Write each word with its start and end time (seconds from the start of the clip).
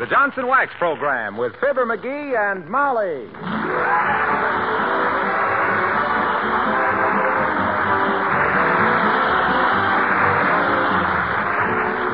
the 0.00 0.06
Johnson 0.06 0.46
Wax 0.46 0.72
Program 0.78 1.36
with 1.36 1.52
Fibber 1.60 1.84
McGee 1.84 2.32
and 2.32 2.66
Molly. 2.70 3.26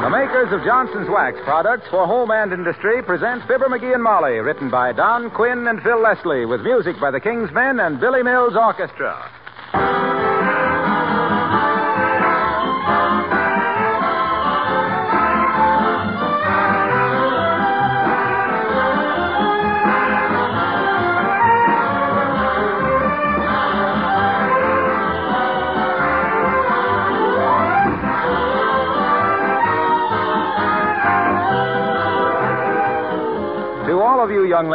The 0.02 0.10
makers 0.10 0.52
of 0.52 0.64
Johnson's 0.64 1.08
Wax 1.08 1.38
products 1.44 1.86
for 1.88 2.08
home 2.08 2.32
and 2.32 2.52
industry 2.52 3.04
present 3.04 3.42
Fibber 3.46 3.68
McGee 3.68 3.94
and 3.94 4.02
Molly, 4.02 4.40
written 4.40 4.68
by 4.68 4.90
Don 4.90 5.30
Quinn 5.30 5.68
and 5.68 5.80
Phil 5.84 6.02
Leslie, 6.02 6.44
with 6.44 6.62
music 6.62 6.98
by 7.00 7.12
the 7.12 7.20
King's 7.20 7.52
Men 7.52 7.78
and 7.78 8.00
Billy 8.00 8.24
Mills 8.24 8.56
Orchestra. 8.56 9.30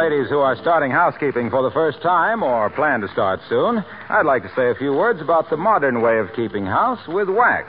Ladies 0.02 0.28
who 0.28 0.40
are 0.40 0.56
starting 0.56 0.90
housekeeping 0.90 1.48
for 1.48 1.62
the 1.62 1.70
first 1.70 2.02
time 2.02 2.42
or 2.42 2.68
plan 2.70 3.00
to 3.00 3.06
start 3.12 3.38
soon, 3.48 3.84
I'd 4.08 4.26
like 4.26 4.42
to 4.42 4.52
say 4.56 4.68
a 4.68 4.74
few 4.74 4.92
words 4.92 5.20
about 5.20 5.48
the 5.48 5.56
modern 5.56 6.02
way 6.02 6.18
of 6.18 6.34
keeping 6.34 6.66
house 6.66 6.98
with 7.06 7.28
wax. 7.28 7.68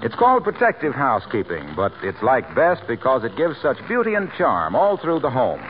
It's 0.00 0.14
called 0.14 0.44
protective 0.44 0.94
housekeeping, 0.94 1.74
but 1.74 1.90
it's 2.04 2.22
liked 2.22 2.54
best 2.54 2.86
because 2.86 3.24
it 3.24 3.36
gives 3.36 3.60
such 3.60 3.78
beauty 3.88 4.14
and 4.14 4.30
charm 4.38 4.76
all 4.76 4.96
through 4.96 5.18
the 5.18 5.30
home. 5.30 5.60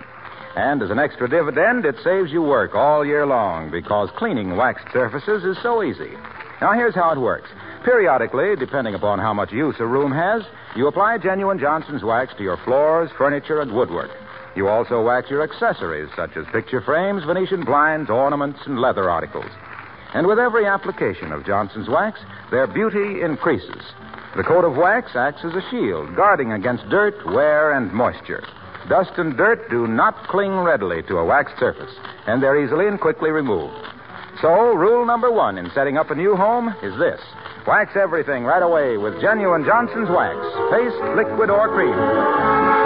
And 0.54 0.82
as 0.82 0.90
an 0.90 0.98
extra 0.98 1.30
dividend, 1.30 1.86
it 1.86 1.96
saves 2.04 2.30
you 2.30 2.42
work 2.42 2.74
all 2.74 3.02
year 3.02 3.24
long 3.24 3.70
because 3.70 4.10
cleaning 4.18 4.54
waxed 4.54 4.92
surfaces 4.92 5.44
is 5.44 5.56
so 5.62 5.82
easy. 5.82 6.12
Now, 6.60 6.74
here's 6.74 6.94
how 6.94 7.12
it 7.12 7.18
works. 7.18 7.48
Periodically, 7.86 8.54
depending 8.54 8.94
upon 8.94 9.18
how 9.18 9.32
much 9.32 9.50
use 9.50 9.76
a 9.78 9.86
room 9.86 10.12
has, 10.12 10.42
you 10.76 10.88
apply 10.88 11.16
genuine 11.18 11.58
Johnson's 11.58 12.04
wax 12.04 12.34
to 12.36 12.42
your 12.42 12.58
floors, 12.66 13.08
furniture, 13.16 13.62
and 13.62 13.72
woodwork. 13.72 14.10
You 14.56 14.68
also 14.68 15.02
wax 15.02 15.28
your 15.28 15.42
accessories, 15.42 16.08
such 16.16 16.34
as 16.36 16.46
picture 16.46 16.80
frames, 16.80 17.24
Venetian 17.24 17.62
blinds, 17.62 18.08
ornaments, 18.08 18.60
and 18.64 18.80
leather 18.80 19.10
articles. 19.10 19.50
And 20.14 20.26
with 20.26 20.38
every 20.38 20.64
application 20.64 21.30
of 21.30 21.44
Johnson's 21.44 21.90
wax, 21.90 22.18
their 22.50 22.66
beauty 22.66 23.20
increases. 23.20 23.82
The 24.34 24.42
coat 24.42 24.64
of 24.64 24.76
wax 24.76 25.14
acts 25.14 25.44
as 25.44 25.54
a 25.54 25.70
shield, 25.70 26.16
guarding 26.16 26.52
against 26.52 26.88
dirt, 26.88 27.14
wear, 27.26 27.72
and 27.72 27.92
moisture. 27.92 28.42
Dust 28.88 29.12
and 29.18 29.36
dirt 29.36 29.68
do 29.68 29.86
not 29.86 30.28
cling 30.28 30.60
readily 30.60 31.02
to 31.02 31.18
a 31.18 31.24
waxed 31.24 31.58
surface, 31.58 31.92
and 32.26 32.42
they're 32.42 32.62
easily 32.64 32.86
and 32.86 32.98
quickly 32.98 33.30
removed. 33.30 33.86
So, 34.40 34.74
rule 34.74 35.04
number 35.04 35.30
one 35.30 35.58
in 35.58 35.70
setting 35.74 35.98
up 35.98 36.10
a 36.10 36.14
new 36.14 36.34
home 36.34 36.74
is 36.82 36.96
this 36.98 37.20
wax 37.66 37.96
everything 37.96 38.44
right 38.44 38.62
away 38.62 38.96
with 38.96 39.20
genuine 39.20 39.64
Johnson's 39.64 40.08
wax, 40.08 40.38
paste, 40.70 41.16
liquid, 41.16 41.50
or 41.50 41.68
cream. 41.68 42.85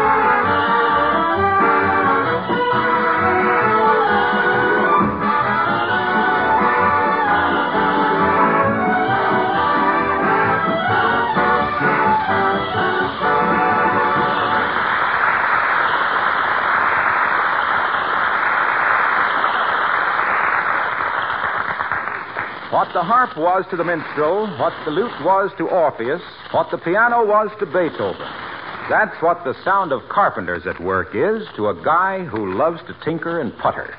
What 22.90 23.06
the 23.06 23.06
harp 23.06 23.36
was 23.36 23.64
to 23.70 23.76
the 23.76 23.84
minstrel, 23.84 24.50
what 24.58 24.72
the 24.84 24.90
lute 24.90 25.14
was 25.22 25.52
to 25.58 25.68
Orpheus, 25.68 26.20
what 26.50 26.72
the 26.72 26.78
piano 26.78 27.24
was 27.24 27.48
to 27.60 27.66
Beethoven. 27.66 28.26
That's 28.90 29.14
what 29.22 29.44
the 29.44 29.54
sound 29.62 29.92
of 29.92 30.02
carpenters 30.08 30.66
at 30.66 30.80
work 30.82 31.14
is 31.14 31.46
to 31.54 31.68
a 31.68 31.84
guy 31.84 32.24
who 32.24 32.58
loves 32.58 32.80
to 32.88 32.96
tinker 33.04 33.38
and 33.38 33.56
putter. 33.58 33.94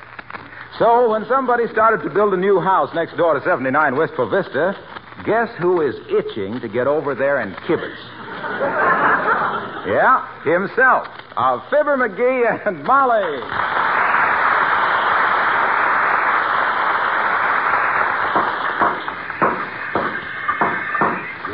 So 0.78 1.08
when 1.08 1.24
somebody 1.24 1.68
started 1.72 2.04
to 2.04 2.12
build 2.12 2.34
a 2.34 2.36
new 2.36 2.60
house 2.60 2.90
next 2.94 3.16
door 3.16 3.32
to 3.32 3.40
79 3.40 3.96
Wistful 3.96 4.28
Vista, 4.28 4.76
guess 5.24 5.48
who 5.58 5.80
is 5.80 5.96
itching 6.12 6.60
to 6.60 6.68
get 6.68 6.86
over 6.86 7.14
there 7.14 7.38
and 7.38 7.56
kibitz? 7.64 7.96
yeah, 9.88 10.20
himself, 10.44 11.08
of 11.38 11.62
Fibber 11.70 11.96
McGee 11.96 12.66
and 12.66 12.84
Molly. 12.84 13.81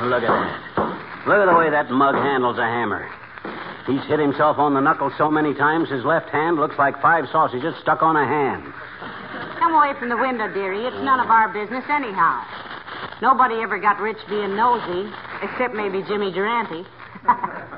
Look 0.09 0.23
at 0.23 0.33
that. 0.33 1.29
Look 1.29 1.37
at 1.37 1.53
the 1.53 1.59
way 1.59 1.69
that 1.71 1.91
mug 1.91 2.15
handles 2.15 2.57
a 2.57 2.65
hammer. 2.65 3.09
He's 3.87 4.03
hit 4.05 4.19
himself 4.19 4.59
on 4.59 4.73
the 4.73 4.81
knuckles 4.81 5.13
so 5.19 5.31
many 5.31 5.53
times 5.53 5.89
his 5.89 6.05
left 6.05 6.31
hand 6.31 6.57
looks 6.57 6.79
like 6.79 7.01
five 7.01 7.29
sausages 7.31 7.75
stuck 7.81 8.03
on 8.03 8.17
a 8.17 8.25
hand. 8.25 8.65
Come 9.59 9.75
away 9.75 9.93
from 9.99 10.09
the 10.09 10.17
window, 10.17 10.49
dearie. 10.53 10.85
It's 10.85 10.97
none 11.05 11.21
of 11.21 11.29
our 11.29 11.53
business 11.53 11.85
anyhow. 11.89 12.45
Nobody 13.21 13.57
ever 13.61 13.79
got 13.79 14.01
rich 14.01 14.19
being 14.29 14.57
nosy, 14.57 15.13
except 15.43 15.75
maybe 15.75 16.03
Jimmy 16.09 16.33
Durante. 16.33 16.85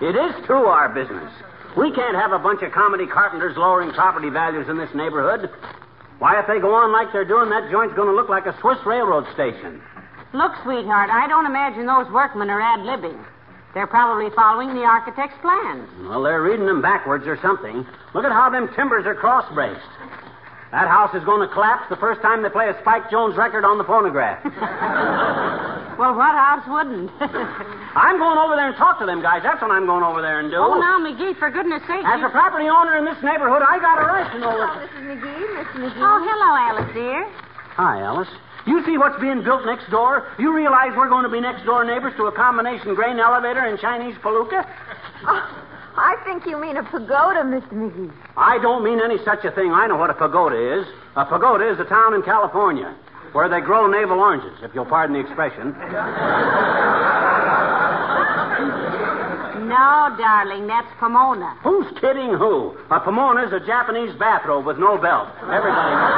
It 0.00 0.16
is 0.16 0.34
true 0.44 0.66
our 0.66 0.88
business. 0.92 1.32
We 1.78 1.92
can't 1.92 2.16
have 2.16 2.32
a 2.32 2.38
bunch 2.38 2.62
of 2.62 2.72
comedy 2.72 3.06
carpenters 3.06 3.56
lowering 3.56 3.92
property 3.92 4.28
values 4.28 4.68
in 4.68 4.76
this 4.76 4.90
neighborhood. 4.92 5.48
Why, 6.18 6.38
if 6.40 6.46
they 6.48 6.58
go 6.58 6.74
on 6.74 6.92
like 6.92 7.12
they're 7.12 7.24
doing, 7.24 7.48
that 7.50 7.70
joint's 7.70 7.94
going 7.94 8.08
to 8.08 8.14
look 8.14 8.28
like 8.28 8.44
a 8.46 8.58
Swiss 8.60 8.78
railroad 8.84 9.24
station. 9.34 9.80
Look, 10.34 10.52
sweetheart, 10.64 11.10
I 11.10 11.26
don't 11.28 11.46
imagine 11.46 11.86
those 11.86 12.10
workmen 12.12 12.50
are 12.50 12.60
ad 12.60 12.80
libbing. 12.80 13.16
They're 13.72 13.86
probably 13.86 14.30
following 14.34 14.74
the 14.74 14.82
architect's 14.82 15.38
plans. 15.40 15.88
Well, 16.06 16.22
they're 16.22 16.42
reading 16.42 16.66
them 16.66 16.82
backwards 16.82 17.26
or 17.26 17.38
something. 17.40 17.86
Look 18.14 18.24
at 18.24 18.32
how 18.32 18.50
them 18.50 18.68
timbers 18.74 19.06
are 19.06 19.14
cross 19.14 19.46
braced. 19.54 19.80
That 20.70 20.88
house 20.88 21.14
is 21.14 21.22
going 21.24 21.46
to 21.46 21.52
collapse 21.54 21.86
the 21.88 21.96
first 21.96 22.20
time 22.20 22.42
they 22.42 22.50
play 22.50 22.68
a 22.68 22.74
Spike 22.82 23.10
Jones 23.10 23.36
record 23.36 23.64
on 23.64 23.78
the 23.78 23.84
phonograph. 23.84 24.42
Well, 25.94 26.10
what 26.18 26.34
house 26.34 26.66
wouldn't? 26.66 27.06
I'm 27.22 28.18
going 28.18 28.34
over 28.36 28.56
there 28.58 28.66
and 28.66 28.74
talk 28.76 28.98
to 28.98 29.06
them 29.06 29.22
guys. 29.22 29.44
That's 29.46 29.62
what 29.62 29.70
I'm 29.70 29.86
going 29.86 30.02
over 30.02 30.20
there 30.20 30.40
and 30.40 30.50
do. 30.50 30.56
oh, 30.58 30.74
now, 30.74 30.98
McGee, 30.98 31.38
for 31.38 31.50
goodness 31.54 31.82
sake. 31.86 32.02
As 32.04 32.18
you- 32.18 32.26
a 32.26 32.30
property 32.30 32.66
owner 32.66 32.96
in 32.98 33.04
this 33.06 33.14
neighborhood, 33.22 33.62
I 33.62 33.78
got 33.78 34.02
a 34.02 34.06
right 34.10 34.26
to 34.34 34.38
know 34.42 34.50
Hello. 34.50 34.74
Mrs. 34.74 35.22
McGee. 35.22 35.54
Miss 35.54 35.68
McGee. 35.94 36.02
Oh, 36.02 36.18
hello, 36.18 36.50
Alice, 36.66 36.90
dear. 36.94 37.22
Hi, 37.78 38.00
Alice. 38.02 38.26
You 38.66 38.84
see 38.84 38.96
what's 38.96 39.20
being 39.20 39.42
built 39.44 39.64
next 39.66 39.90
door? 39.90 40.26
You 40.38 40.54
realize 40.54 40.92
we're 40.96 41.08
going 41.08 41.24
to 41.24 41.30
be 41.30 41.40
next 41.40 41.64
door 41.64 41.84
neighbors 41.84 42.14
to 42.16 42.24
a 42.26 42.32
combination 42.32 42.94
grain 42.94 43.18
elevator 43.18 43.60
and 43.60 43.78
Chinese 43.78 44.16
palooka? 44.22 44.64
Oh, 45.26 45.64
I 45.96 46.16
think 46.24 46.46
you 46.46 46.58
mean 46.58 46.76
a 46.76 46.82
pagoda, 46.82 47.44
Mr. 47.44 47.72
McGee. 47.72 48.12
I 48.36 48.58
don't 48.58 48.82
mean 48.82 49.00
any 49.00 49.18
such 49.24 49.44
a 49.44 49.50
thing. 49.50 49.70
I 49.72 49.86
know 49.86 49.96
what 49.96 50.10
a 50.10 50.14
pagoda 50.14 50.80
is. 50.80 50.86
A 51.16 51.24
pagoda 51.24 51.70
is 51.70 51.78
a 51.78 51.84
town 51.84 52.14
in 52.14 52.22
California 52.22 52.94
where 53.32 53.48
they 53.48 53.60
grow 53.60 53.86
navel 53.86 54.18
oranges, 54.20 54.58
if 54.62 54.74
you'll 54.74 54.86
pardon 54.86 55.14
the 55.14 55.20
expression. 55.20 55.74
No, 59.68 60.14
darling, 60.18 60.66
that's 60.68 60.86
Pomona. 61.00 61.56
Who's 61.64 61.86
kidding 62.00 62.34
who? 62.34 62.76
A 62.90 63.00
pomona 63.00 63.46
is 63.46 63.52
a 63.52 63.58
Japanese 63.64 64.14
bathrobe 64.18 64.66
with 64.66 64.78
no 64.78 64.98
belt. 64.98 65.28
Everybody 65.42 65.90
knows. 65.98 66.14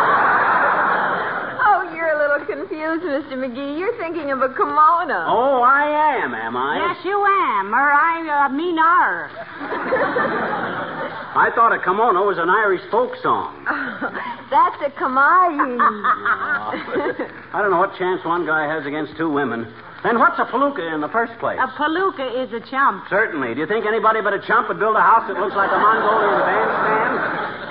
Oh, 1.65 1.81
you're 1.95 2.13
a 2.13 2.19
little 2.19 2.36
confused, 2.47 3.03
Mr. 3.05 3.35
McGee. 3.35 3.79
You're 3.79 3.97
thinking 3.99 4.31
of 4.31 4.41
a 4.41 4.49
kimono. 4.49 5.27
Oh, 5.27 5.63
I 5.63 6.23
am, 6.23 6.35
am 6.35 6.57
I? 6.57 6.95
Yes, 6.95 7.05
you 7.05 7.19
am, 7.19 7.75
or 7.75 7.91
I 7.91 8.47
uh, 8.47 8.49
mean 8.49 8.79
are. 8.79 9.31
I 11.37 11.51
thought 11.55 11.69
a 11.75 11.79
kimono 11.85 12.25
was 12.25 12.39
an 12.39 12.49
Irish 12.49 12.81
folk 12.91 13.13
song. 13.23 13.61
That's 14.49 14.81
a 14.81 14.91
kamari. 14.97 15.77
I 17.53 17.61
don't 17.61 17.71
know 17.71 17.79
what 17.79 17.93
chance 17.99 18.25
one 18.25 18.47
guy 18.47 18.65
has 18.65 18.87
against 18.87 19.19
two 19.19 19.29
women. 19.29 19.69
And 20.05 20.19
what's 20.19 20.39
a 20.39 20.47
palooka 20.47 20.81
in 20.95 21.01
the 21.01 21.13
first 21.13 21.37
place? 21.41 21.59
A 21.61 21.69
palooka 21.77 22.25
is 22.25 22.53
a 22.55 22.61
chump. 22.71 23.05
Certainly. 23.11 23.55
Do 23.55 23.61
you 23.61 23.67
think 23.67 23.85
anybody 23.85 24.23
but 24.23 24.33
a 24.33 24.41
chump 24.47 24.69
would 24.69 24.79
build 24.79 24.97
a 24.97 25.05
house 25.05 25.29
that 25.29 25.37
looks 25.37 25.57
like 25.57 25.69
a 25.69 25.77
Mongolian 25.77 26.41
bandstand? 26.41 27.66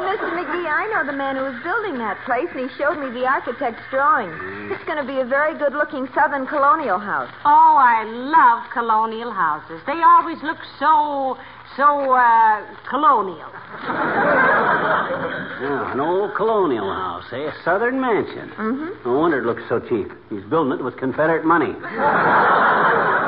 But, 0.00 0.16
Mr. 0.16 0.32
McGee, 0.32 0.66
I 0.66 0.88
know 0.92 1.04
the 1.04 1.16
man 1.16 1.36
who 1.36 1.42
was 1.42 1.60
building 1.62 1.98
that 1.98 2.16
place, 2.24 2.48
and 2.54 2.68
he 2.68 2.76
showed 2.76 2.96
me 2.98 3.10
the 3.12 3.26
architect's 3.26 3.82
drawing. 3.90 4.30
It's 4.72 4.84
going 4.84 4.98
to 4.98 5.04
be 5.06 5.20
a 5.20 5.24
very 5.24 5.56
good-looking 5.58 6.08
southern 6.14 6.46
colonial 6.46 6.98
house. 6.98 7.30
Oh, 7.44 7.76
I 7.76 8.04
love 8.04 8.64
colonial 8.72 9.30
houses. 9.32 9.80
They 9.86 10.00
always 10.02 10.38
look 10.42 10.58
so, 10.78 11.36
so, 11.76 12.12
uh, 12.12 12.64
colonial. 12.88 13.50
Yeah, 15.60 15.92
an 15.92 16.00
old 16.00 16.34
colonial 16.36 16.90
house, 16.90 17.26
eh? 17.32 17.36
A 17.36 17.52
southern 17.64 18.00
mansion. 18.00 18.48
Mm-hmm. 18.56 19.06
No 19.08 19.18
wonder 19.18 19.40
it 19.40 19.44
looks 19.44 19.62
so 19.68 19.78
cheap. 19.78 20.10
He's 20.30 20.42
building 20.48 20.78
it 20.78 20.82
with 20.82 20.96
Confederate 20.96 21.44
money. 21.44 21.74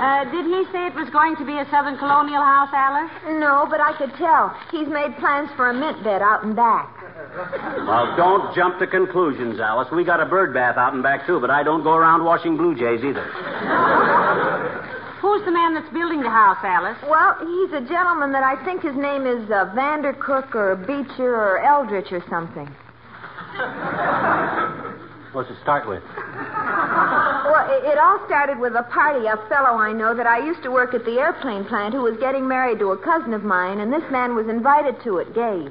Uh, 0.00 0.24
did 0.32 0.46
he 0.46 0.64
say 0.72 0.86
it 0.86 0.94
was 0.94 1.10
going 1.10 1.36
to 1.36 1.44
be 1.44 1.58
a 1.58 1.68
Southern 1.70 1.98
Colonial 1.98 2.40
house, 2.42 2.72
Alice? 2.72 3.12
No, 3.38 3.66
but 3.68 3.80
I 3.80 3.92
could 3.98 4.14
tell. 4.16 4.48
He's 4.72 4.88
made 4.88 5.12
plans 5.20 5.50
for 5.56 5.68
a 5.68 5.74
mint 5.74 6.02
bed 6.02 6.22
out 6.22 6.42
and 6.42 6.56
back. 6.56 6.88
Well, 7.84 8.16
don't 8.16 8.54
jump 8.56 8.78
to 8.78 8.86
conclusions, 8.86 9.60
Alice. 9.60 9.88
We 9.92 10.04
got 10.04 10.20
a 10.20 10.24
bird 10.24 10.54
bath 10.54 10.78
out 10.78 10.94
and 10.94 11.02
back, 11.02 11.26
too, 11.26 11.38
but 11.38 11.50
I 11.50 11.62
don't 11.62 11.82
go 11.82 11.92
around 11.92 12.24
washing 12.24 12.56
blue 12.56 12.74
jays 12.74 13.04
either. 13.04 13.24
Who's 15.20 15.44
the 15.44 15.52
man 15.52 15.74
that's 15.74 15.92
building 15.92 16.22
the 16.22 16.30
house, 16.30 16.64
Alice? 16.64 16.96
Well, 17.04 17.36
he's 17.44 17.72
a 17.76 17.84
gentleman 17.86 18.32
that 18.32 18.42
I 18.42 18.56
think 18.64 18.80
his 18.80 18.96
name 18.96 19.26
is 19.26 19.50
uh, 19.50 19.68
Vandercook 19.76 20.54
or 20.54 20.76
Beecher 20.76 21.36
or 21.36 21.58
Eldritch 21.60 22.10
or 22.10 22.24
something. 22.30 22.68
What's 25.32 25.48
it 25.48 25.56
start 25.62 25.88
with? 25.88 26.02
Well, 26.16 27.70
it, 27.70 27.84
it 27.84 27.98
all 27.98 28.18
started 28.26 28.58
with 28.58 28.74
a 28.74 28.82
party. 28.82 29.26
A 29.26 29.36
fellow 29.48 29.78
I 29.78 29.92
know 29.92 30.14
that 30.14 30.26
I 30.26 30.44
used 30.44 30.62
to 30.64 30.70
work 30.70 30.92
at 30.92 31.04
the 31.04 31.20
airplane 31.20 31.64
plant 31.64 31.94
who 31.94 32.02
was 32.02 32.16
getting 32.18 32.48
married 32.48 32.80
to 32.80 32.90
a 32.90 32.98
cousin 32.98 33.32
of 33.32 33.44
mine, 33.44 33.78
and 33.78 33.92
this 33.92 34.02
man 34.10 34.34
was 34.34 34.48
invited 34.48 35.00
to 35.04 35.18
it, 35.18 35.32
gay. 35.34 35.68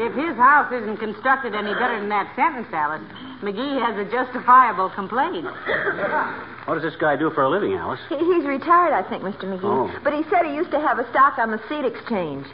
If 0.00 0.14
his 0.14 0.36
house 0.36 0.72
isn't 0.72 0.98
constructed 0.98 1.54
any 1.54 1.74
better 1.74 2.00
than 2.00 2.08
that 2.08 2.34
sentence, 2.34 2.68
Alice, 2.72 3.02
McGee 3.42 3.80
has 3.80 3.96
a 3.96 4.10
justifiable 4.10 4.90
complaint. 4.90 5.46
What 6.68 6.74
does 6.74 6.84
this 6.84 6.96
guy 7.00 7.16
do 7.16 7.30
for 7.30 7.44
a 7.44 7.48
living, 7.48 7.72
Alice? 7.72 7.98
He, 8.10 8.18
he's 8.18 8.44
retired, 8.44 8.92
I 8.92 9.00
think, 9.08 9.24
Mr. 9.24 9.48
McGee. 9.48 9.64
Oh. 9.64 9.88
But 10.04 10.12
he 10.12 10.22
said 10.28 10.44
he 10.44 10.52
used 10.52 10.70
to 10.72 10.78
have 10.78 10.98
a 10.98 11.08
stock 11.08 11.38
on 11.38 11.50
the 11.50 11.56
seat 11.64 11.82
exchange. 11.82 12.44
a 12.44 12.50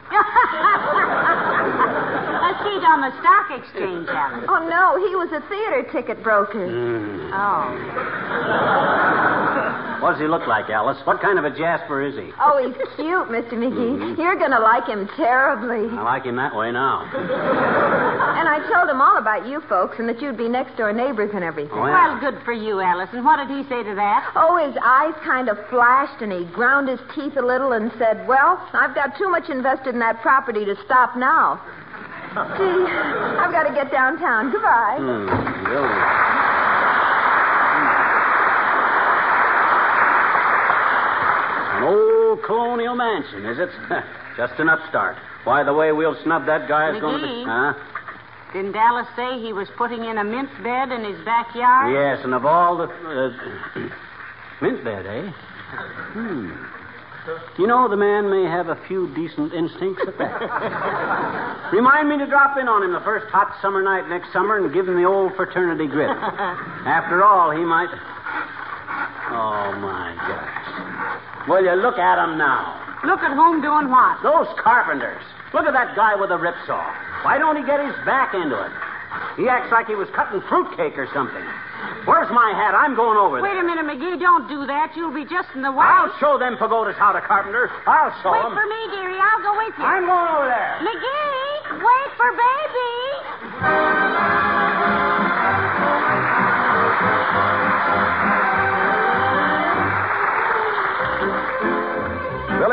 seat 2.62 2.84
on 2.86 3.02
the 3.02 3.10
stock 3.18 3.50
exchange, 3.50 4.06
Alice. 4.06 4.46
Oh, 4.46 4.62
no, 4.70 4.94
he 5.02 5.18
was 5.18 5.34
a 5.34 5.42
theater 5.50 5.82
ticket 5.90 6.22
broker. 6.22 6.62
Mm. 6.62 7.34
Oh. 7.34 7.74
What 10.04 10.20
does 10.20 10.20
he 10.20 10.28
look 10.28 10.46
like, 10.46 10.68
Alice? 10.68 11.00
What 11.08 11.22
kind 11.24 11.38
of 11.38 11.46
a 11.48 11.50
Jasper 11.56 12.04
is 12.04 12.12
he? 12.12 12.28
Oh, 12.36 12.60
he's 12.60 12.76
cute, 12.92 13.24
Mr. 13.32 13.56
McGee. 13.56 14.18
You're 14.20 14.36
going 14.36 14.50
to 14.52 14.60
like 14.60 14.84
him 14.84 15.08
terribly. 15.16 15.88
I 15.96 16.02
like 16.04 16.24
him 16.28 16.36
that 16.36 16.54
way 16.54 16.70
now. 16.70 17.08
And 17.08 18.44
I 18.44 18.60
told 18.68 18.90
him 18.90 19.00
all 19.00 19.16
about 19.16 19.48
you 19.48 19.62
folks 19.66 19.96
and 19.98 20.06
that 20.10 20.20
you'd 20.20 20.36
be 20.36 20.46
next 20.46 20.76
door 20.76 20.92
neighbors 20.92 21.30
and 21.32 21.42
everything. 21.42 21.72
Oh, 21.72 21.86
yeah. 21.86 22.20
Well, 22.20 22.32
good 22.32 22.44
for 22.44 22.52
you, 22.52 22.80
Alice. 22.84 23.08
And 23.14 23.24
what 23.24 23.40
did 23.40 23.48
he 23.48 23.64
say 23.64 23.80
to 23.82 23.94
that? 23.96 24.30
Oh, 24.36 24.60
his 24.60 24.76
eyes 24.84 25.14
kind 25.24 25.48
of 25.48 25.56
flashed 25.70 26.20
and 26.20 26.30
he 26.30 26.44
ground 26.52 26.86
his 26.86 27.00
teeth 27.14 27.38
a 27.40 27.42
little 27.42 27.72
and 27.72 27.90
said, 27.96 28.28
Well, 28.28 28.60
I've 28.74 28.94
got 28.94 29.16
too 29.16 29.30
much 29.30 29.48
invested 29.48 29.94
in 29.94 30.00
that 30.00 30.20
property 30.20 30.66
to 30.66 30.76
stop 30.84 31.16
now. 31.16 31.64
Gee, 32.60 32.92
I've 33.40 33.52
got 33.56 33.64
to 33.64 33.72
get 33.72 33.90
downtown. 33.90 34.52
Goodbye. 34.52 35.00
Hmm, 35.00 35.64
building. 35.64 36.44
An 41.73 41.73
old 41.86 42.42
colonial 42.42 42.94
mansion, 42.94 43.46
is 43.46 43.58
it? 43.58 43.70
Just 44.36 44.58
an 44.58 44.68
upstart. 44.68 45.16
Why, 45.44 45.62
the 45.62 45.74
way 45.74 45.92
we'll 45.92 46.20
snub 46.22 46.46
that 46.46 46.68
guy 46.68 46.94
is 46.94 47.00
going 47.00 47.20
to 47.20 47.26
be. 47.26 47.44
Huh? 47.46 47.74
Didn't 48.52 48.76
Alice 48.76 49.08
say 49.16 49.40
he 49.40 49.52
was 49.52 49.68
putting 49.76 50.04
in 50.04 50.18
a 50.18 50.24
mint 50.24 50.50
bed 50.62 50.92
in 50.92 51.04
his 51.04 51.22
backyard? 51.24 51.92
Yes, 51.92 52.24
and 52.24 52.34
of 52.34 52.46
all 52.46 52.76
the. 52.78 52.84
Uh, 52.84 53.88
mint 54.62 54.84
bed, 54.84 55.06
eh? 55.06 55.30
Hmm. 56.14 56.52
You 57.58 57.66
know, 57.66 57.88
the 57.88 57.96
man 57.96 58.28
may 58.28 58.44
have 58.44 58.68
a 58.68 58.76
few 58.86 59.12
decent 59.14 59.54
instincts 59.54 60.02
at 60.06 60.18
that. 60.18 61.70
Remind 61.72 62.08
me 62.08 62.18
to 62.18 62.26
drop 62.26 62.58
in 62.58 62.68
on 62.68 62.82
him 62.82 62.92
the 62.92 63.00
first 63.00 63.26
hot 63.32 63.56
summer 63.62 63.82
night 63.82 64.08
next 64.08 64.32
summer 64.32 64.58
and 64.58 64.72
give 64.74 64.86
him 64.86 64.94
the 64.94 65.08
old 65.08 65.34
fraternity 65.34 65.86
grip. 65.86 66.10
After 66.10 67.24
all, 67.24 67.50
he 67.50 67.64
might. 67.64 67.88
Oh, 69.32 69.72
my 69.80 70.14
gosh. 70.20 70.53
Well, 71.48 71.62
you 71.62 71.74
look 71.76 71.98
at 71.98 72.16
him 72.22 72.38
now. 72.38 72.80
Look 73.04 73.20
at 73.20 73.36
whom 73.36 73.60
doing 73.60 73.90
what? 73.90 74.22
Those 74.22 74.48
carpenters. 74.56 75.22
Look 75.52 75.66
at 75.66 75.72
that 75.76 75.94
guy 75.94 76.16
with 76.16 76.30
the 76.30 76.38
ripsaw. 76.40 76.88
Why 77.22 77.36
don't 77.38 77.56
he 77.56 77.62
get 77.64 77.84
his 77.84 77.94
back 78.04 78.32
into 78.34 78.56
it? 78.56 78.72
He 79.36 79.48
acts 79.48 79.70
like 79.70 79.86
he 79.86 79.94
was 79.94 80.08
cutting 80.10 80.40
fruitcake 80.48 80.96
or 80.98 81.06
something. 81.12 81.44
Where's 82.06 82.30
my 82.32 82.52
hat? 82.56 82.74
I'm 82.74 82.96
going 82.96 83.18
over 83.18 83.36
there. 83.36 83.44
Wait 83.44 83.54
there. 83.54 83.62
a 83.62 83.66
minute, 83.66 83.86
McGee. 83.86 84.18
Don't 84.18 84.48
do 84.48 84.66
that. 84.66 84.96
You'll 84.96 85.14
be 85.14 85.24
just 85.24 85.48
in 85.54 85.62
the 85.62 85.70
way. 85.70 85.84
I'll 85.84 86.12
show 86.18 86.38
them 86.38 86.56
pagodas 86.56 86.96
how 86.96 87.12
to 87.12 87.20
carpenter. 87.20 87.70
I'll 87.86 88.10
show 88.22 88.32
Wait 88.32 88.42
them. 88.42 88.56
Wait 88.56 88.60
for 88.60 88.66
me, 88.66 88.80
dearie. 88.90 89.20
I'll 89.20 89.42
go 89.44 89.52
with 89.56 89.74
you. 89.78 89.84
I'm 89.84 90.06
going 90.08 90.28
over 90.32 90.48
there. 90.48 90.80
McGee, 90.80 91.84
wait 91.84 92.10
for 92.16 92.32
baby. 92.32 93.04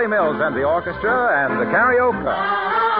Billy 0.01 0.09
Mills 0.09 0.41
and 0.41 0.55
the 0.55 0.63
orchestra 0.63 1.45
and 1.45 1.59
the 1.59 1.65
karaoke. 1.65 2.90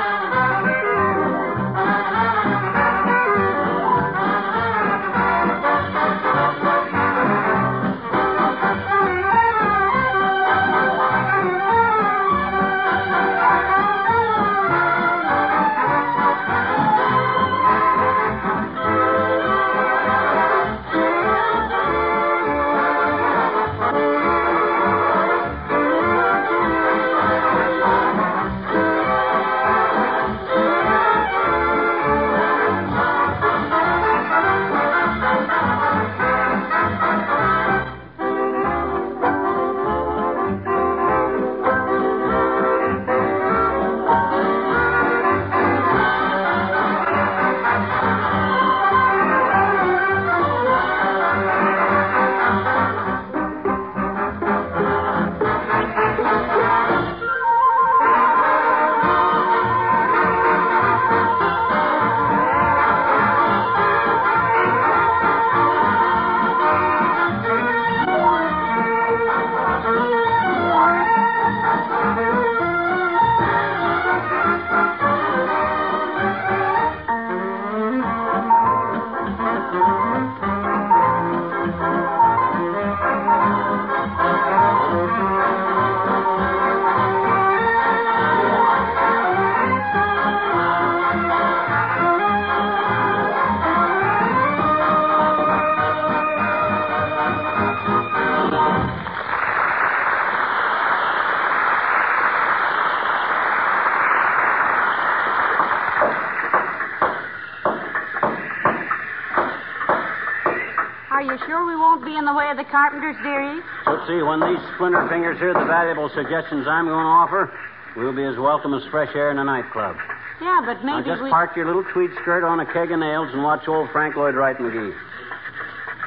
Carpenters, 112.72 113.16
dearie? 113.22 113.60
Let's 113.86 114.08
see, 114.08 114.22
when 114.24 114.40
these 114.40 114.60
splinter 114.76 115.08
fingers 115.10 115.38
hear 115.38 115.54
the 115.54 115.66
valuable 115.66 116.10
suggestions 116.16 116.66
I'm 116.68 116.86
going 116.88 117.04
to 117.04 117.12
offer, 117.22 117.52
we'll 117.96 118.16
be 118.16 118.24
as 118.24 118.38
welcome 118.38 118.74
as 118.74 118.84
fresh 118.90 119.14
air 119.16 119.30
in 119.32 119.38
a 119.38 119.44
nightclub. 119.44 119.98
Yeah, 120.42 120.62
but 120.66 120.84
Now 120.84 120.98
maybe 120.98 121.10
just 121.10 121.22
we. 121.22 121.30
park 121.30 121.56
your 121.56 121.68
little 121.68 121.84
tweed 121.94 122.10
skirt 122.22 122.44
on 122.44 122.60
a 122.60 122.66
keg 122.74 122.92
of 122.92 123.00
nails 123.00 123.30
and 123.34 123.44
watch 123.44 123.68
old 123.68 123.90
Frank 123.92 124.16
Lloyd 124.16 124.34
Wright 124.36 124.58
McGee. 124.58 124.96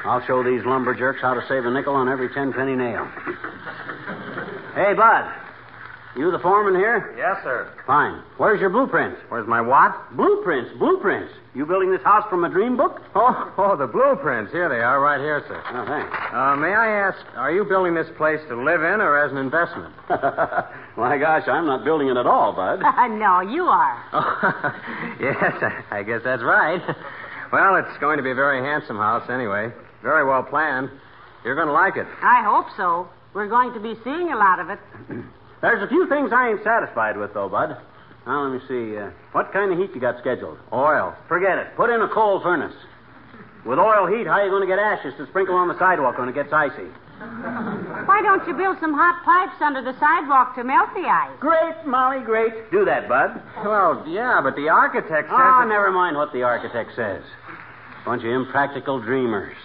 I'll 0.03 0.21
show 0.27 0.43
these 0.43 0.65
lumberjacks 0.65 1.21
how 1.21 1.33
to 1.33 1.41
save 1.47 1.65
a 1.65 1.71
nickel 1.71 1.95
on 1.95 2.09
every 2.09 2.29
ten 2.33 2.51
penny 2.51 2.75
nail. 2.75 3.05
Hey, 4.75 4.93
Bud. 4.93 5.44
You 6.15 6.31
the 6.31 6.39
foreman 6.39 6.79
here? 6.79 7.13
Yes, 7.17 7.43
sir. 7.43 7.69
Fine. 7.85 8.23
Where's 8.37 8.61
your 8.61 8.69
blueprints? 8.69 9.19
Where's 9.27 9.47
my 9.47 9.59
what? 9.59 10.15
Blueprints, 10.15 10.71
blueprints. 10.79 11.33
You 11.53 11.65
building 11.65 11.91
this 11.91 12.01
house 12.03 12.23
from 12.29 12.45
a 12.45 12.49
dream 12.49 12.77
book? 12.77 13.01
Oh, 13.15 13.53
oh, 13.57 13.75
the 13.75 13.87
blueprints. 13.87 14.51
Here 14.53 14.69
they 14.69 14.79
are, 14.79 15.01
right 15.01 15.19
here, 15.19 15.43
sir. 15.45 15.61
Oh, 15.67 15.85
thanks. 15.85 16.15
Uh, 16.31 16.55
may 16.55 16.73
I 16.73 17.07
ask, 17.07 17.17
are 17.35 17.51
you 17.51 17.65
building 17.65 17.95
this 17.95 18.07
place 18.15 18.39
to 18.47 18.55
live 18.55 18.81
in 18.81 19.01
or 19.01 19.19
as 19.19 19.31
an 19.33 19.37
investment? 19.37 19.93
My 20.95 21.17
gosh, 21.19 21.47
I'm 21.49 21.65
not 21.65 21.83
building 21.83 22.07
it 22.07 22.15
at 22.15 22.25
all, 22.25 22.53
Bud. 22.53 22.79
no, 23.19 23.41
you 23.41 23.63
are. 23.63 24.03
Oh, 24.13 25.15
yes, 25.19 25.53
I, 25.91 25.99
I 25.99 26.03
guess 26.03 26.21
that's 26.23 26.43
right. 26.43 26.81
Well, 27.51 27.75
it's 27.75 27.97
going 27.99 28.17
to 28.17 28.23
be 28.23 28.31
a 28.31 28.35
very 28.35 28.61
handsome 28.61 28.97
house 28.97 29.29
anyway. 29.29 29.69
Very 30.01 30.25
well 30.25 30.43
planned. 30.43 30.89
You're 31.43 31.55
going 31.55 31.67
to 31.67 31.73
like 31.73 31.97
it. 31.97 32.07
I 32.23 32.43
hope 32.43 32.67
so. 32.77 33.09
We're 33.33 33.49
going 33.49 33.73
to 33.73 33.81
be 33.81 33.95
seeing 34.05 34.31
a 34.31 34.37
lot 34.37 34.59
of 34.59 34.69
it. 34.69 34.79
There's 35.61 35.81
a 35.83 35.87
few 35.87 36.07
things 36.07 36.31
I 36.33 36.49
ain't 36.49 36.63
satisfied 36.63 37.17
with, 37.17 37.33
though, 37.33 37.49
Bud. 37.49 37.77
Now, 38.27 38.43
let 38.47 38.53
me 38.61 38.67
see. 38.67 38.97
Uh, 38.97 39.09
what 39.33 39.51
kind 39.53 39.71
of 39.71 39.77
heat 39.77 39.91
you 39.93 40.01
got 40.01 40.17
scheduled? 40.19 40.57
Oil. 40.73 41.13
Forget 41.27 41.57
it. 41.57 41.75
Put 41.75 41.89
in 41.89 42.01
a 42.01 42.07
coal 42.09 42.39
furnace. 42.41 42.73
With 43.65 43.79
oil 43.79 44.05
heat, 44.07 44.27
how 44.27 44.33
are 44.41 44.45
you 44.45 44.51
going 44.51 44.61
to 44.61 44.67
get 44.67 44.79
ashes 44.79 45.13
to 45.17 45.25
sprinkle 45.27 45.55
on 45.55 45.67
the 45.67 45.77
sidewalk 45.79 46.17
when 46.17 46.29
it 46.29 46.35
gets 46.35 46.53
icy? 46.53 46.89
Why 48.05 48.21
don't 48.21 48.45
you 48.47 48.53
build 48.53 48.77
some 48.79 48.93
hot 48.93 49.23
pipes 49.23 49.59
under 49.61 49.81
the 49.81 49.97
sidewalk 49.99 50.53
to 50.55 50.63
melt 50.63 50.89
the 50.93 51.07
ice? 51.07 51.31
Great, 51.39 51.73
Molly, 51.85 52.21
great. 52.23 52.69
Do 52.71 52.85
that, 52.85 53.07
Bud. 53.07 53.41
Well, 53.63 54.03
yeah, 54.07 54.41
but 54.43 54.55
the 54.55 54.69
architect 54.69 55.29
says. 55.29 55.37
Ah, 55.37 55.61
that- 55.61 55.67
never 55.69 55.91
mind 55.91 56.17
what 56.17 56.33
the 56.33 56.43
architect 56.43 56.91
says. 56.95 57.23
Bunch 58.05 58.23
of 58.23 58.29
impractical 58.29 58.99
dreamers. 58.99 59.55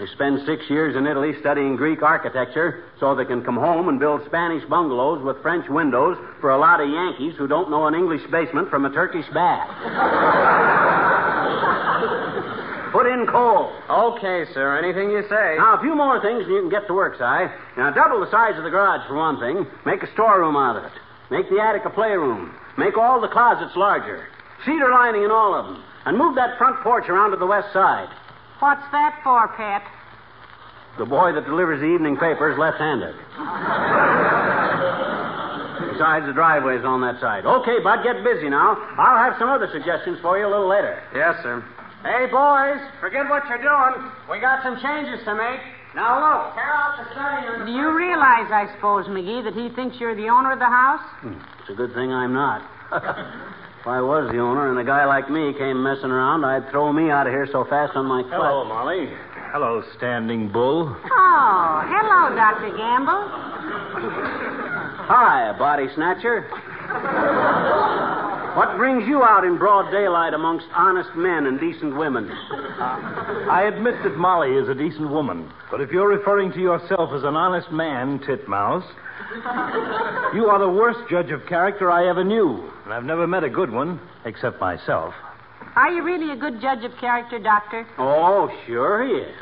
They 0.00 0.06
spend 0.06 0.40
six 0.46 0.64
years 0.70 0.96
in 0.96 1.06
Italy 1.06 1.34
studying 1.40 1.76
Greek 1.76 2.00
architecture 2.00 2.84
so 2.98 3.14
they 3.14 3.26
can 3.26 3.44
come 3.44 3.56
home 3.56 3.90
and 3.90 4.00
build 4.00 4.24
Spanish 4.24 4.64
bungalows 4.64 5.22
with 5.22 5.42
French 5.42 5.68
windows 5.68 6.16
for 6.40 6.52
a 6.52 6.58
lot 6.58 6.80
of 6.80 6.88
Yankees 6.88 7.34
who 7.36 7.46
don't 7.46 7.68
know 7.68 7.86
an 7.86 7.94
English 7.94 8.22
basement 8.30 8.70
from 8.70 8.86
a 8.86 8.92
Turkish 8.94 9.26
bath. 9.34 9.68
Put 12.92 13.12
in 13.12 13.26
coal. 13.26 13.70
Okay, 13.90 14.46
sir. 14.54 14.78
Anything 14.78 15.10
you 15.10 15.20
say. 15.28 15.56
Now, 15.58 15.76
a 15.76 15.80
few 15.82 15.94
more 15.94 16.18
things 16.22 16.44
and 16.44 16.52
you 16.54 16.62
can 16.62 16.70
get 16.70 16.86
to 16.86 16.94
work, 16.94 17.16
Si. 17.20 17.44
Now, 17.76 17.90
double 17.92 18.20
the 18.24 18.30
size 18.30 18.56
of 18.56 18.64
the 18.64 18.70
garage 18.70 19.06
for 19.06 19.16
one 19.16 19.38
thing. 19.38 19.66
Make 19.84 20.02
a 20.02 20.10
storeroom 20.14 20.56
out 20.56 20.76
of 20.76 20.84
it. 20.84 20.92
Make 21.30 21.50
the 21.50 21.60
attic 21.60 21.84
a 21.84 21.90
playroom. 21.90 22.54
Make 22.78 22.96
all 22.96 23.20
the 23.20 23.28
closets 23.28 23.76
larger. 23.76 24.28
Cedar 24.64 24.90
lining 24.90 25.24
in 25.24 25.30
all 25.30 25.54
of 25.54 25.66
them. 25.66 25.84
And 26.06 26.16
move 26.16 26.36
that 26.36 26.56
front 26.56 26.80
porch 26.80 27.10
around 27.10 27.32
to 27.32 27.36
the 27.36 27.44
west 27.44 27.70
side. 27.74 28.08
What's 28.60 28.84
that 28.92 29.20
for, 29.24 29.48
Pet? 29.56 29.82
The 30.98 31.06
boy 31.06 31.32
that 31.32 31.46
delivers 31.46 31.80
the 31.80 31.86
evening 31.88 32.16
paper 32.16 32.52
is 32.52 32.58
left-handed. 32.58 33.16
Besides, 35.92 36.26
the 36.26 36.32
driveway's 36.32 36.84
on 36.84 37.00
that 37.00 37.20
side. 37.20 37.44
Okay, 37.46 37.80
Bud, 37.80 38.04
get 38.04 38.22
busy 38.24 38.48
now. 38.48 38.76
I'll 38.98 39.16
have 39.16 39.38
some 39.38 39.48
other 39.48 39.68
suggestions 39.72 40.18
for 40.20 40.38
you 40.38 40.46
a 40.46 40.52
little 40.52 40.68
later. 40.68 41.00
Yes, 41.14 41.40
sir. 41.42 41.64
Hey, 42.02 42.28
boys, 42.32 42.80
forget 43.00 43.28
what 43.28 43.48
you're 43.48 43.64
doing. 43.64 44.12
We 44.30 44.40
got 44.40 44.62
some 44.62 44.80
changes 44.80 45.24
to 45.24 45.34
make. 45.34 45.60
Now 45.94 46.20
look, 46.20 46.54
tear 46.54 46.72
out 46.72 46.96
the 47.00 47.10
study 47.12 47.46
and 47.48 47.66
Do 47.66 47.72
you 47.72 47.96
realize, 47.96 48.48
I 48.52 48.68
suppose, 48.76 49.06
McGee, 49.06 49.44
that 49.44 49.54
he 49.54 49.68
thinks 49.74 49.98
you're 50.00 50.14
the 50.14 50.28
owner 50.28 50.52
of 50.52 50.58
the 50.58 50.68
house? 50.68 51.02
Hmm, 51.20 51.40
it's 51.60 51.70
a 51.70 51.74
good 51.74 51.92
thing 51.94 52.12
I'm 52.12 52.32
not. 52.32 52.62
if 53.80 53.86
I 53.86 54.02
was 54.02 54.30
the 54.30 54.38
owner 54.38 54.68
and 54.68 54.78
a 54.78 54.84
guy 54.84 55.06
like 55.06 55.30
me 55.30 55.54
came 55.54 55.82
messing 55.82 56.10
around, 56.10 56.44
I'd 56.44 56.70
throw 56.70 56.92
me 56.92 57.10
out 57.10 57.26
of 57.26 57.32
here 57.32 57.48
so 57.50 57.64
fast 57.64 57.96
on 57.96 58.04
my 58.04 58.22
clutch. 58.22 58.34
Hello, 58.34 58.64
Molly. 58.64 59.08
Hello, 59.52 59.82
Standing 59.96 60.48
Bull. 60.52 60.94
Oh, 60.94 61.82
hello, 61.88 62.36
Dr. 62.36 62.76
Gamble. 62.76 63.24
Hi, 65.08 65.56
body 65.58 65.88
snatcher. 65.94 66.46
What 68.56 68.76
brings 68.76 69.06
you 69.06 69.22
out 69.22 69.44
in 69.44 69.58
broad 69.58 69.90
daylight 69.90 70.34
amongst 70.34 70.66
honest 70.74 71.10
men 71.14 71.46
and 71.46 71.60
decent 71.60 71.96
women? 71.96 72.30
Uh, 72.30 73.46
I 73.50 73.64
admit 73.72 73.94
that 74.02 74.16
Molly 74.16 74.52
is 74.56 74.68
a 74.68 74.74
decent 74.74 75.10
woman, 75.10 75.50
but 75.70 75.80
if 75.80 75.90
you're 75.90 76.08
referring 76.08 76.52
to 76.52 76.60
yourself 76.60 77.10
as 77.12 77.22
an 77.22 77.36
honest 77.36 77.70
man, 77.70 78.18
Titmouse, 78.20 78.84
you 80.34 80.46
are 80.46 80.58
the 80.58 80.68
worst 80.68 81.00
judge 81.08 81.30
of 81.30 81.46
character 81.46 81.90
I 81.90 82.08
ever 82.08 82.24
knew, 82.24 82.70
and 82.84 82.92
I've 82.92 83.04
never 83.04 83.26
met 83.26 83.44
a 83.44 83.50
good 83.50 83.70
one, 83.70 84.00
except 84.24 84.60
myself. 84.60 85.14
Are 85.76 85.90
you 85.90 86.02
really 86.02 86.32
a 86.32 86.36
good 86.36 86.60
judge 86.60 86.84
of 86.84 86.96
character, 86.98 87.38
Doctor? 87.38 87.86
Oh, 87.98 88.50
sure 88.66 89.06
he 89.06 89.12
is. 89.12 89.36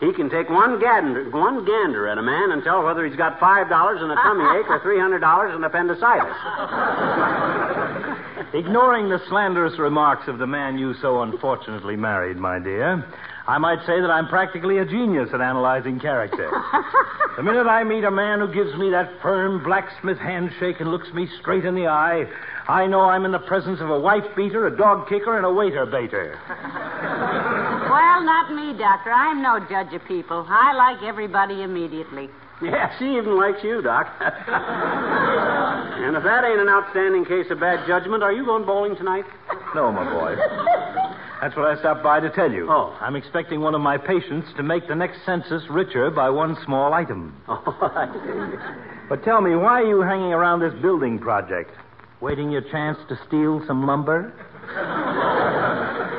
He 0.00 0.12
can 0.12 0.28
take 0.28 0.50
one 0.50 0.80
gander, 0.80 1.30
one 1.30 1.64
gander 1.64 2.08
at 2.08 2.18
a 2.18 2.22
man 2.22 2.50
and 2.50 2.64
tell 2.64 2.82
whether 2.82 3.06
he's 3.06 3.16
got 3.16 3.38
five 3.38 3.68
dollars 3.68 4.00
and 4.02 4.10
a 4.10 4.16
tummy 4.16 4.44
ache 4.58 4.68
or 4.68 4.80
three 4.80 4.98
hundred 4.98 5.20
dollars 5.20 5.54
and 5.54 5.64
appendicitis. 5.64 6.34
Ignoring 8.54 9.08
the 9.08 9.20
slanderous 9.28 9.78
remarks 9.78 10.28
of 10.28 10.38
the 10.38 10.46
man 10.46 10.78
you 10.78 10.94
so 11.02 11.22
unfortunately 11.22 11.96
married, 11.96 12.36
my 12.36 12.58
dear, 12.58 13.04
I 13.46 13.58
might 13.58 13.80
say 13.84 14.00
that 14.00 14.10
I'm 14.10 14.28
practically 14.28 14.78
a 14.78 14.84
genius 14.84 15.30
at 15.34 15.40
analyzing 15.40 16.00
character. 16.00 16.50
the 17.36 17.42
minute 17.42 17.66
I 17.66 17.84
meet 17.84 18.04
a 18.04 18.10
man 18.10 18.40
who 18.40 18.52
gives 18.52 18.74
me 18.78 18.90
that 18.90 19.20
firm 19.20 19.62
blacksmith 19.62 20.18
handshake 20.18 20.76
and 20.80 20.90
looks 20.90 21.12
me 21.12 21.28
straight 21.40 21.64
in 21.64 21.74
the 21.74 21.88
eye, 21.88 22.26
I 22.68 22.86
know 22.86 23.00
I'm 23.00 23.24
in 23.24 23.32
the 23.32 23.40
presence 23.40 23.80
of 23.80 23.90
a 23.90 23.98
wife 23.98 24.24
beater, 24.36 24.66
a 24.66 24.76
dog 24.76 25.08
kicker, 25.08 25.36
and 25.36 25.44
a 25.44 25.52
waiter 25.52 25.84
baiter. 25.84 26.38
Well, 27.94 28.24
not 28.24 28.52
me, 28.52 28.76
Doctor. 28.76 29.12
I'm 29.12 29.40
no 29.40 29.60
judge 29.70 29.94
of 29.94 30.04
people. 30.08 30.44
I 30.48 30.72
like 30.74 31.04
everybody 31.04 31.62
immediately. 31.62 32.28
Yeah, 32.60 32.90
she 32.98 33.04
even 33.16 33.36
likes 33.38 33.62
you, 33.62 33.82
Doc. 33.82 34.08
and 34.20 36.16
if 36.16 36.24
that 36.24 36.44
ain't 36.44 36.60
an 36.60 36.68
outstanding 36.68 37.24
case 37.24 37.46
of 37.50 37.60
bad 37.60 37.86
judgment, 37.86 38.24
are 38.24 38.32
you 38.32 38.44
going 38.44 38.64
bowling 38.66 38.96
tonight? 38.96 39.24
No, 39.76 39.92
my 39.92 40.02
boy. 40.04 40.34
That's 41.40 41.54
what 41.56 41.66
I 41.66 41.78
stopped 41.78 42.02
by 42.02 42.18
to 42.18 42.30
tell 42.30 42.50
you. 42.50 42.66
Oh. 42.68 42.96
I'm 43.00 43.14
expecting 43.14 43.60
one 43.60 43.74
of 43.76 43.80
my 43.80 43.96
patients 43.98 44.48
to 44.56 44.62
make 44.64 44.88
the 44.88 44.94
next 44.96 45.18
census 45.24 45.62
richer 45.70 46.10
by 46.10 46.30
one 46.30 46.56
small 46.64 46.94
item. 46.94 47.36
Oh, 47.48 47.62
I 47.94 48.06
see. 48.12 48.56
But 49.08 49.22
tell 49.22 49.40
me, 49.40 49.54
why 49.54 49.82
are 49.82 49.86
you 49.86 50.00
hanging 50.00 50.32
around 50.32 50.60
this 50.60 50.72
building 50.82 51.18
project? 51.20 51.70
Waiting 52.20 52.50
your 52.50 52.62
chance 52.62 52.98
to 53.08 53.16
steal 53.28 53.62
some 53.66 53.86
lumber? 53.86 54.32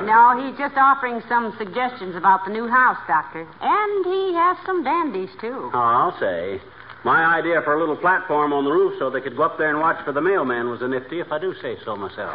No, 0.06 0.38
he's 0.38 0.58
just 0.58 0.78
offering 0.78 1.22
some 1.28 1.54
suggestions 1.58 2.16
about 2.16 2.46
the 2.46 2.52
new 2.52 2.68
house, 2.68 2.98
Doctor. 3.08 3.48
And 3.62 4.06
he 4.06 4.34
has 4.34 4.58
some 4.66 4.84
dandies, 4.84 5.30
too. 5.42 5.72
Oh, 5.74 5.78
I'll 5.78 6.20
say. 6.20 6.62
My 7.04 7.38
idea 7.38 7.62
for 7.62 7.76
a 7.76 7.80
little 7.80 7.96
platform 7.96 8.52
on 8.52 8.66
the 8.66 8.72
roof 8.72 8.98
so 8.98 9.12
they 9.12 9.22
could 9.22 9.38
go 9.38 9.44
up 9.44 9.60
there 9.60 9.70
and 9.70 9.80
watch 9.80 10.04
for 10.04 10.12
the 10.12 10.22
mailman 10.22 10.72
was 10.72 10.82
a 10.82 10.88
nifty, 10.88 11.20
if 11.20 11.32
I 11.32 11.38
do 11.38 11.54
say 11.62 11.78
so 11.86 11.96
myself. 11.96 12.34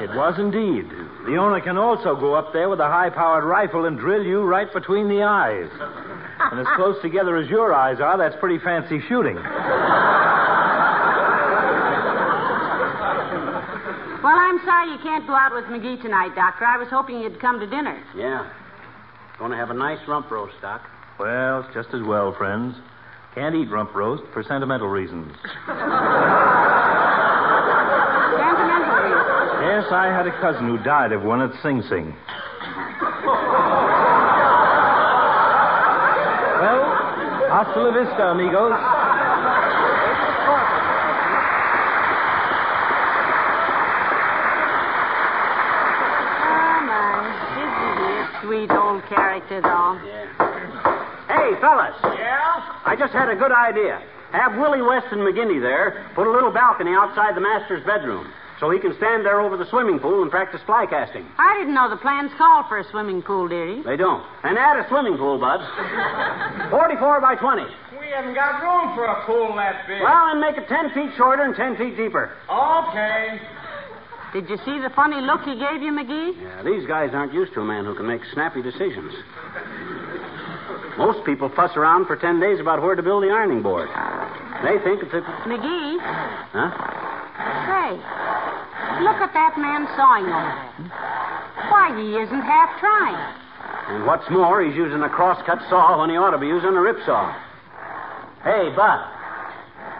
It 0.00 0.08
was 0.16 0.38
indeed. 0.38 0.88
The 1.26 1.36
owner 1.36 1.60
can 1.60 1.76
also 1.76 2.16
go 2.16 2.32
up 2.32 2.54
there 2.54 2.70
with 2.70 2.80
a 2.80 2.88
high 2.88 3.10
powered 3.10 3.44
rifle 3.44 3.84
and 3.84 3.98
drill 3.98 4.24
you 4.24 4.40
right 4.44 4.72
between 4.72 5.08
the 5.08 5.24
eyes. 5.24 5.68
And 6.40 6.60
as 6.60 6.66
close 6.76 6.96
together 7.02 7.36
as 7.36 7.50
your 7.50 7.74
eyes 7.74 8.00
are, 8.00 8.16
that's 8.16 8.36
pretty 8.40 8.58
fancy 8.64 9.00
shooting. 9.08 9.36
Well, 14.24 14.36
I'm 14.36 14.56
sorry 14.68 14.92
you 14.92 14.98
can't 15.02 15.26
go 15.26 15.32
out 15.34 15.52
with 15.54 15.64
McGee 15.64 16.00
tonight, 16.02 16.34
Doctor. 16.34 16.66
I 16.66 16.76
was 16.76 16.88
hoping 16.90 17.20
you'd 17.20 17.40
come 17.40 17.58
to 17.58 17.66
dinner. 17.66 17.98
Yeah. 18.14 18.50
Going 19.38 19.50
to 19.50 19.56
have 19.56 19.70
a 19.70 19.74
nice 19.74 19.98
rump 20.06 20.30
roast, 20.30 20.54
Doc. 20.60 20.82
Well, 21.18 21.60
it's 21.64 21.72
just 21.72 21.88
as 21.94 22.02
well, 22.06 22.34
friends. 22.36 22.76
Can't 23.34 23.54
eat 23.54 23.70
rump 23.70 23.94
roast 23.94 24.24
for 24.34 24.42
sentimental 24.42 24.88
reasons. 24.88 25.32
Sentimental 28.36 28.96
reasons. 29.08 29.48
Yes, 29.64 29.84
I 29.90 30.12
had 30.12 30.26
a 30.26 30.32
cousin 30.40 30.66
who 30.68 30.76
died 30.84 31.12
of 31.12 31.22
one 31.22 31.40
at 31.40 31.52
Sing 31.62 31.82
Sing. 31.88 32.14
Well, 36.58 36.82
hasta 37.50 37.78
la 37.80 37.90
vista, 37.92 38.30
amigos. 38.32 38.72
Oh, 46.50 46.80
my. 46.86 47.30
Isn't 47.62 47.98
he 48.02 48.10
a 48.18 48.26
sweet 48.42 48.70
old 49.50 49.60
character, 49.60 49.60
though? 49.62 49.98
Hey, 51.28 51.60
fellas. 51.60 51.96
Yeah? 52.02 52.82
I 52.84 52.96
just 52.98 53.12
had 53.12 53.28
a 53.28 53.36
good 53.36 53.52
idea. 53.52 54.02
Have 54.32 54.56
Willie 54.58 54.82
West 54.82 55.06
and 55.10 55.20
McGinty 55.20 55.60
there 55.60 56.10
put 56.14 56.26
a 56.26 56.30
little 56.30 56.52
balcony 56.52 56.92
outside 56.92 57.34
the 57.34 57.40
master's 57.40 57.84
bedroom 57.84 58.30
so 58.60 58.70
he 58.70 58.78
can 58.80 58.92
stand 58.96 59.24
there 59.24 59.40
over 59.40 59.56
the 59.56 59.64
swimming 59.70 60.00
pool 60.00 60.20
and 60.22 60.30
practice 60.30 60.60
fly 60.66 60.84
casting. 60.84 61.24
I 61.38 61.56
didn't 61.58 61.74
know 61.74 61.88
the 61.88 61.96
plans 61.96 62.32
called 62.36 62.66
for 62.68 62.78
a 62.78 62.84
swimming 62.90 63.22
pool, 63.22 63.48
dearie. 63.48 63.82
They 63.82 63.96
don't. 63.96 64.24
And 64.42 64.58
add 64.58 64.84
a 64.84 64.88
swimming 64.88 65.16
pool, 65.16 65.38
Bud. 65.38 65.60
44 66.70 67.20
by 67.20 67.36
20. 67.36 67.62
We 68.00 68.10
haven't 68.10 68.34
got 68.34 68.60
room 68.60 68.96
for 68.96 69.04
a 69.04 69.24
pool 69.26 69.54
that 69.56 69.86
big. 69.86 70.02
Well, 70.02 70.32
and 70.32 70.40
make 70.40 70.56
it 70.56 70.68
10 70.68 70.90
feet 70.90 71.14
shorter 71.16 71.44
and 71.44 71.54
10 71.54 71.76
feet 71.76 71.96
deeper. 71.96 72.32
Okay. 72.50 73.40
Did 74.32 74.48
you 74.50 74.56
see 74.64 74.78
the 74.78 74.90
funny 74.94 75.20
look 75.20 75.40
he 75.42 75.54
gave 75.58 75.80
you, 75.82 75.92
McGee? 75.92 76.36
Yeah, 76.40 76.62
these 76.62 76.86
guys 76.86 77.10
aren't 77.14 77.32
used 77.32 77.54
to 77.54 77.60
a 77.60 77.64
man 77.64 77.84
who 77.84 77.94
can 77.94 78.06
make 78.06 78.20
snappy 78.34 78.60
decisions. 78.62 79.12
Most 80.98 81.24
people 81.24 81.48
fuss 81.54 81.76
around 81.76 82.06
for 82.06 82.16
10 82.16 82.40
days 82.40 82.60
about 82.60 82.82
where 82.82 82.94
to 82.94 83.02
build 83.02 83.22
the 83.22 83.30
ironing 83.30 83.62
board. 83.62 83.88
They 84.64 84.76
think 84.84 85.02
it's 85.02 85.14
a. 85.14 85.22
McGee, 85.48 85.96
Huh? 86.52 86.70
say, 87.70 87.90
look 89.04 89.16
at 89.22 89.32
that 89.32 89.54
man 89.56 89.86
sawing 89.96 90.26
over 90.26 90.52
there. 90.58 90.90
Why, 91.70 91.94
he 91.96 92.16
isn't 92.18 92.42
half 92.42 92.78
trying. 92.80 93.16
And 93.94 94.06
what's 94.06 94.28
more, 94.30 94.62
he's 94.62 94.74
using 94.76 95.00
a 95.02 95.08
crosscut 95.08 95.60
saw 95.70 96.00
when 96.00 96.10
he 96.10 96.16
ought 96.16 96.32
to 96.32 96.38
be 96.38 96.48
using 96.48 96.76
a 96.76 96.80
rip 96.80 96.98
saw. 97.06 97.32
Hey, 98.44 98.68
Bud. 98.76 99.00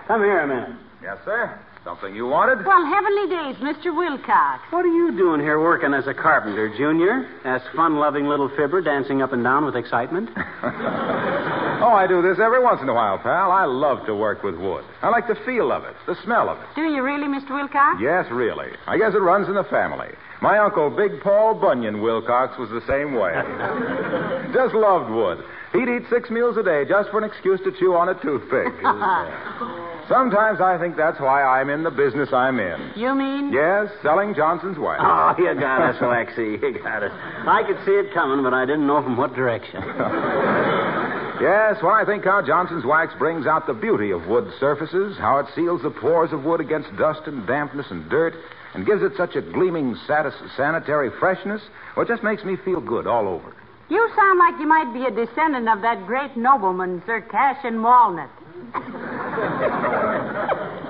Come 0.09 0.23
here 0.23 0.41
a 0.41 0.47
minute. 0.47 0.77
Yes, 1.03 1.19
sir. 1.25 1.59
Something 1.89 2.15
you 2.15 2.27
wanted? 2.27 2.67
Well, 2.67 2.85
heavenly 2.85 3.33
days, 3.33 3.57
Mr. 3.65 3.97
Wilcox. 3.97 4.61
What 4.69 4.85
are 4.85 4.93
you 4.93 5.17
doing 5.17 5.41
here 5.41 5.59
working 5.59 5.95
as 5.95 6.07
a 6.07 6.13
carpenter, 6.13 6.69
Junior? 6.77 7.27
asked 7.47 7.75
fun-loving 7.75 8.27
little 8.27 8.51
Fibber, 8.51 8.83
dancing 8.83 9.23
up 9.23 9.33
and 9.33 9.43
down 9.43 9.65
with 9.65 9.75
excitement. 9.75 10.29
oh, 10.37 11.97
I 11.97 12.05
do 12.07 12.21
this 12.21 12.39
every 12.45 12.63
once 12.63 12.83
in 12.83 12.91
a 12.91 12.93
while, 12.93 13.17
pal. 13.17 13.51
I 13.51 13.65
love 13.65 14.05
to 14.05 14.15
work 14.15 14.43
with 14.43 14.57
wood. 14.57 14.85
I 15.01 15.09
like 15.09 15.29
the 15.29 15.37
feel 15.47 15.73
of 15.73 15.85
it, 15.85 15.97
the 16.07 16.15
smell 16.25 16.51
of 16.51 16.59
it. 16.59 16.67
Do 16.75 16.83
you 16.83 17.03
really, 17.03 17.27
Mr. 17.27 17.57
Wilcox? 17.57 18.03
Yes, 18.03 18.27
really. 18.31 18.69
I 18.87 18.99
guess 18.99 19.15
it 19.15 19.23
runs 19.23 19.49
in 19.49 19.55
the 19.55 19.65
family. 19.65 20.09
My 20.43 20.59
uncle, 20.59 20.91
Big 20.91 21.23
Paul 21.23 21.55
Bunyan 21.55 22.03
Wilcox, 22.03 22.59
was 22.59 22.69
the 22.69 22.85
same 22.87 23.15
way. 23.15 23.33
just 24.53 24.75
loved 24.75 25.09
wood. 25.09 25.43
He'd 25.73 25.89
eat 25.89 26.05
six 26.11 26.29
meals 26.29 26.59
a 26.59 26.63
day 26.63 26.85
just 26.87 27.09
for 27.09 27.17
an 27.17 27.25
excuse 27.25 27.61
to 27.65 27.73
chew 27.73 27.97
on 27.97 28.11
a 28.11 28.15
toothpick. 28.21 28.77
Sometimes 30.09 30.61
I 30.61 30.79
think 30.79 30.97
that's 30.97 31.21
why 31.21 31.43
I'm 31.43 31.69
in 31.69 31.83
the 31.83 31.91
business 31.91 32.33
I'm 32.33 32.59
in. 32.59 32.93
You 32.97 33.15
mean? 33.15 33.53
Yes, 33.53 33.89
selling 34.03 34.35
Johnson's 34.35 34.79
wax. 34.79 35.03
Oh, 35.05 35.35
you 35.39 35.55
got 35.61 35.83
us, 35.83 36.01
Waxy. 36.01 36.57
You 36.63 36.79
got 36.83 37.03
us. 37.03 37.13
I 37.47 37.63
could 37.67 37.77
see 37.85 37.93
it 37.93 38.15
coming, 38.15 38.43
but 38.43 38.55
I 38.55 38.65
didn't 38.65 38.87
know 38.87 39.03
from 39.03 39.17
what 39.17 39.35
direction. 39.35 39.83
Yes, 41.41 41.81
when 41.85 41.95
I 41.95 42.05
think 42.05 42.25
how 42.25 42.43
Johnson's 42.45 42.85
wax 42.85 43.13
brings 43.17 43.47
out 43.47 43.69
the 43.69 43.73
beauty 43.73 44.11
of 44.11 44.27
wood 44.27 44.51
surfaces, 44.59 45.17
how 45.19 45.39
it 45.39 45.47
seals 45.55 45.81
the 45.83 45.91
pores 45.91 46.33
of 46.33 46.43
wood 46.43 46.61
against 46.61 46.89
dust 46.97 47.21
and 47.27 47.47
dampness 47.47 47.87
and 47.91 48.11
dirt, 48.11 48.35
and 48.75 48.85
gives 48.85 49.03
it 49.05 49.13
such 49.17 49.37
a 49.37 49.41
gleaming 49.41 49.95
satis- 50.09 50.35
sanitary 50.57 51.11
freshness, 51.21 51.63
well, 51.95 52.05
it 52.05 52.09
just 52.09 52.25
makes 52.25 52.43
me 52.43 52.57
feel 52.65 52.81
good 52.81 53.07
all 53.07 53.29
over. 53.29 53.55
You 53.89 54.11
sound 54.17 54.41
like 54.41 54.59
you 54.59 54.67
might 54.67 54.93
be 54.93 55.05
a 55.07 55.13
descendant 55.13 55.69
of 55.69 55.81
that 55.83 56.05
great 56.09 56.37
nobleman, 56.37 57.05
Sir 57.07 57.21
Cassian 57.21 57.85
Walnut. 57.85 58.31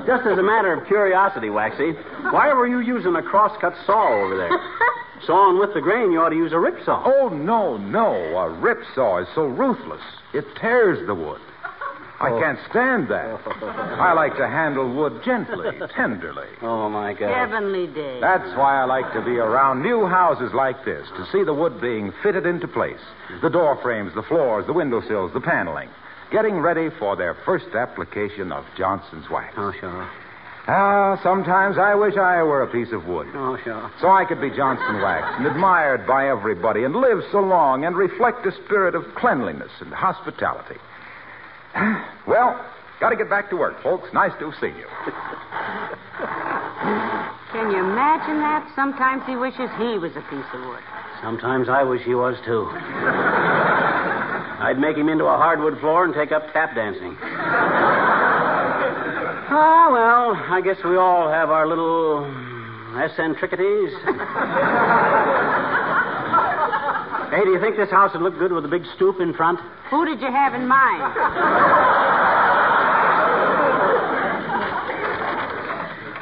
Just 0.07 0.27
as 0.27 0.39
a 0.39 0.43
matter 0.43 0.73
of 0.73 0.87
curiosity, 0.87 1.51
Waxy, 1.51 1.93
why 2.33 2.53
were 2.55 2.67
you 2.67 2.81
using 2.81 3.15
a 3.15 3.23
crosscut 3.23 3.75
saw 3.85 4.09
over 4.25 4.37
there? 4.37 4.51
Sawing 5.27 5.59
with 5.59 5.75
the 5.75 5.81
grain, 5.81 6.13
you 6.13 6.21
ought 6.21 6.31
to 6.31 6.37
use 6.37 6.53
a 6.53 6.59
rip 6.59 6.83
saw. 6.85 7.03
Oh, 7.05 7.29
no, 7.29 7.77
no. 7.77 8.15
A 8.39 8.49
rip 8.49 8.79
saw 8.95 9.19
is 9.21 9.29
so 9.35 9.45
ruthless. 9.47 10.01
It 10.33 10.45
tears 10.61 11.07
the 11.07 11.15
wood. 11.15 11.41
I 12.21 12.31
oh. 12.31 12.41
can't 12.41 12.59
stand 12.71 13.09
that. 13.09 13.39
I 14.01 14.13
like 14.13 14.37
to 14.39 14.49
handle 14.49 14.93
wood 14.93 15.21
gently, 15.25 15.71
tenderly. 15.95 16.49
Oh, 16.63 16.89
my 16.89 17.13
God. 17.13 17.33
Heavenly 17.33 17.87
days. 17.87 18.21
That's 18.21 18.49
why 18.57 18.81
I 18.81 18.85
like 18.85 19.13
to 19.13 19.23
be 19.23 19.37
around 19.37 19.83
new 19.83 20.07
houses 20.07 20.53
like 20.55 20.85
this, 20.85 21.07
to 21.17 21.27
see 21.31 21.45
the 21.45 21.55
wood 21.55 21.81
being 21.81 22.13
fitted 22.23 22.47
into 22.47 22.67
place. 22.67 23.01
The 23.43 23.51
door 23.51 23.79
frames, 23.83 24.15
the 24.15 24.23
floors, 24.23 24.67
the 24.67 24.73
windowsills, 24.73 25.33
the 25.33 25.41
paneling. 25.41 25.91
Getting 26.31 26.59
ready 26.59 26.91
for 26.99 27.17
their 27.17 27.35
first 27.47 27.75
application 27.75 28.53
of 28.53 28.65
Johnson's 28.77 29.31
wax. 29.31 29.55
Oh, 29.57 29.73
sure. 29.81 30.11
Ah, 30.71 31.19
sometimes 31.23 31.79
I 31.79 31.95
wish 31.95 32.19
I 32.19 32.43
were 32.43 32.63
a 32.63 32.67
piece 32.71 32.93
of 32.93 33.07
wood. 33.07 33.27
Oh, 33.35 33.57
sure. 33.65 33.91
So 34.03 34.11
I 34.11 34.27
could 34.27 34.39
be 34.39 34.51
Johnson 34.51 35.01
Wax 35.01 35.25
and 35.39 35.47
admired 35.47 36.07
by 36.07 36.29
everybody 36.29 36.85
and 36.85 36.95
live 36.95 37.25
so 37.33 37.41
long 37.41 37.87
and 37.87 37.97
reflect 37.97 38.45
a 38.45 38.53
spirit 38.65 38.95
of 38.95 39.05
cleanliness 39.17 39.73
and 39.81 39.93
hospitality. 39.93 40.77
Well, 42.27 42.61
got 43.01 43.09
to 43.09 43.17
get 43.17 43.31
back 43.31 43.49
to 43.49 43.57
work, 43.57 43.83
folks. 43.83 44.13
Nice 44.13 44.33
to 44.39 44.53
see 44.61 44.67
you. 44.67 44.85
Can 47.53 47.71
you 47.71 47.79
imagine 47.79 48.37
that? 48.45 48.71
Sometimes 48.77 49.23
he 49.25 49.35
wishes 49.35 49.71
he 49.79 49.97
was 49.97 50.13
a 50.13 50.21
piece 50.29 50.45
of 50.53 50.61
wood. 50.61 50.83
Sometimes 51.23 51.71
I 51.71 51.85
wish 51.85 52.03
he 52.03 52.15
was, 52.15 52.37
too. 52.45 52.69
I'd 54.59 54.79
make 54.79 54.97
him 54.97 55.09
into 55.09 55.25
a 55.25 55.37
hardwood 55.37 55.79
floor 55.81 56.05
and 56.05 56.13
take 56.13 56.33
up 56.33 56.53
tap 56.53 56.75
dancing. 56.75 57.17
Ah, 59.51 59.89
well, 59.91 60.35
I 60.53 60.61
guess 60.61 60.77
we 60.85 60.97
all 60.97 61.31
have 61.31 61.51
our 61.51 61.67
little 61.67 62.25
eccentricities. 62.99 63.93
hey, 67.31 67.45
do 67.45 67.51
you 67.51 67.61
think 67.61 67.77
this 67.77 67.91
house 67.91 68.13
would 68.13 68.23
look 68.23 68.39
good 68.39 68.53
with 68.53 68.65
a 68.65 68.69
big 68.69 68.85
stoop 68.97 69.21
in 69.21 69.33
front? 69.33 69.61
Who 69.91 70.05
did 70.05 70.21
you 70.21 70.27
have 70.27 70.55
in 70.55 70.67
mind? 70.67 72.18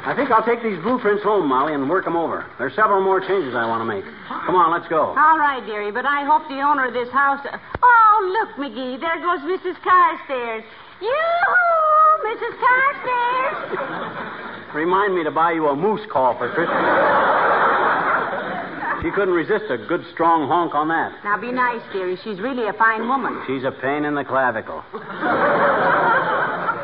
I 0.07 0.15
think 0.15 0.31
I'll 0.31 0.45
take 0.45 0.63
these 0.63 0.79
blueprints 0.87 1.21
home, 1.21 1.51
Molly, 1.51 1.73
and 1.75 1.89
work 1.89 2.05
them 2.05 2.15
over. 2.15 2.47
There's 2.57 2.73
several 2.79 3.03
more 3.03 3.19
changes 3.19 3.53
I 3.53 3.67
want 3.67 3.81
to 3.81 3.85
make. 3.85 4.07
Come 4.47 4.55
on, 4.55 4.71
let's 4.71 4.87
go. 4.87 5.11
All 5.11 5.37
right, 5.37 5.59
dearie, 5.67 5.91
but 5.91 6.05
I 6.05 6.23
hope 6.23 6.47
the 6.47 6.63
owner 6.63 6.87
of 6.87 6.93
this 6.95 7.11
house. 7.11 7.43
Oh, 7.83 8.15
look, 8.39 8.55
McGee, 8.55 9.01
there 9.03 9.19
goes 9.19 9.43
Mrs. 9.43 9.75
Carstairs. 9.83 10.63
Yoo-hoo, 11.03 12.23
Mrs. 12.23 12.55
Carstairs. 12.55 13.67
Remind 14.75 15.13
me 15.13 15.25
to 15.25 15.31
buy 15.31 15.51
you 15.51 15.67
a 15.67 15.75
moose 15.75 16.07
call 16.09 16.37
for 16.37 16.47
Christmas. 16.55 16.87
she 19.03 19.11
couldn't 19.11 19.35
resist 19.35 19.67
a 19.69 19.77
good, 19.77 20.05
strong 20.13 20.47
honk 20.47 20.73
on 20.73 20.87
that. 20.87 21.21
Now 21.25 21.35
be 21.35 21.51
nice, 21.51 21.83
dearie. 21.91 22.15
She's 22.23 22.39
really 22.39 22.69
a 22.69 22.73
fine 22.79 23.09
woman. 23.09 23.43
She's 23.45 23.65
a 23.65 23.71
pain 23.71 24.05
in 24.05 24.15
the 24.15 24.23
clavicle. 24.23 24.85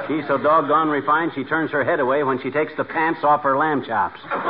She's 0.07 0.25
so 0.27 0.37
doggone 0.37 0.89
refined, 0.89 1.31
she 1.33 1.43
turns 1.43 1.71
her 1.71 1.83
head 1.83 1.99
away 1.99 2.23
when 2.23 2.39
she 2.41 2.51
takes 2.51 2.73
the 2.75 2.83
pants 2.83 3.23
off 3.23 3.41
her 3.43 3.57
lamb 3.57 3.83
chops. 3.85 4.19
Well, 4.23 4.41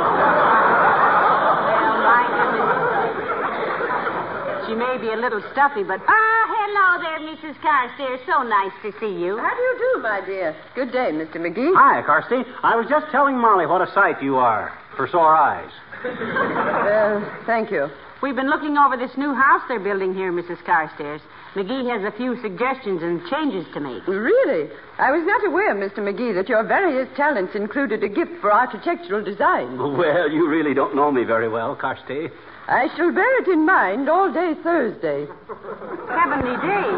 my 2.02 2.26
goodness. 2.34 4.68
She 4.68 4.74
may 4.74 4.98
be 4.98 5.12
a 5.12 5.16
little 5.16 5.40
stuffy, 5.52 5.84
but. 5.84 6.00
Ah, 6.08 6.44
hello 6.48 6.98
there, 7.02 7.20
Mrs. 7.20 7.54
Carstairs. 7.62 8.18
So 8.26 8.42
nice 8.42 8.72
to 8.82 8.90
see 8.98 9.12
you. 9.22 9.36
How 9.38 9.54
do 9.54 9.62
you 9.62 9.78
do, 9.94 10.00
my 10.02 10.20
dear? 10.26 10.56
Good 10.74 10.90
day, 10.90 11.12
Mr. 11.12 11.36
McGee. 11.36 11.72
Hi, 11.76 12.02
Carsty. 12.02 12.42
I 12.62 12.74
was 12.74 12.86
just 12.88 13.06
telling 13.12 13.38
Molly 13.38 13.66
what 13.66 13.80
a 13.80 13.86
sight 13.92 14.20
you 14.22 14.36
are 14.36 14.72
for 14.96 15.06
sore 15.08 15.34
eyes. 15.36 15.70
Uh, 16.84 17.20
thank 17.46 17.70
you. 17.70 17.88
We've 18.24 18.34
been 18.34 18.48
looking 18.48 18.78
over 18.78 18.96
this 18.96 19.14
new 19.18 19.34
house 19.34 19.60
they're 19.68 19.78
building 19.78 20.14
here, 20.14 20.32
Mrs. 20.32 20.56
Carstairs. 20.64 21.20
McGee 21.52 21.84
has 21.92 22.10
a 22.10 22.16
few 22.16 22.40
suggestions 22.40 23.02
and 23.02 23.20
changes 23.28 23.66
to 23.74 23.80
make. 23.80 24.08
Really? 24.08 24.70
I 24.96 25.10
was 25.12 25.26
not 25.26 25.44
aware, 25.44 25.74
Mr. 25.74 25.98
McGee, 25.98 26.32
that 26.34 26.48
your 26.48 26.64
various 26.64 27.06
talents 27.18 27.54
included 27.54 28.02
a 28.02 28.08
gift 28.08 28.32
for 28.40 28.50
architectural 28.50 29.22
design. 29.22 29.76
Well, 29.76 30.30
you 30.30 30.48
really 30.48 30.72
don't 30.72 30.96
know 30.96 31.12
me 31.12 31.24
very 31.24 31.50
well, 31.50 31.76
Carsty. 31.76 32.30
I 32.66 32.88
shall 32.96 33.12
bear 33.12 33.42
it 33.42 33.48
in 33.48 33.66
mind 33.66 34.08
all 34.08 34.32
day 34.32 34.54
Thursday. 34.62 35.26
Heavenly 36.08 36.56
days. 36.64 36.96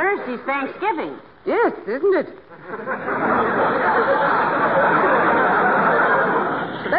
Thursday's 0.00 0.40
Thanksgiving. 0.46 1.14
Yes, 1.44 1.74
isn't 1.86 2.14
it? 2.24 2.28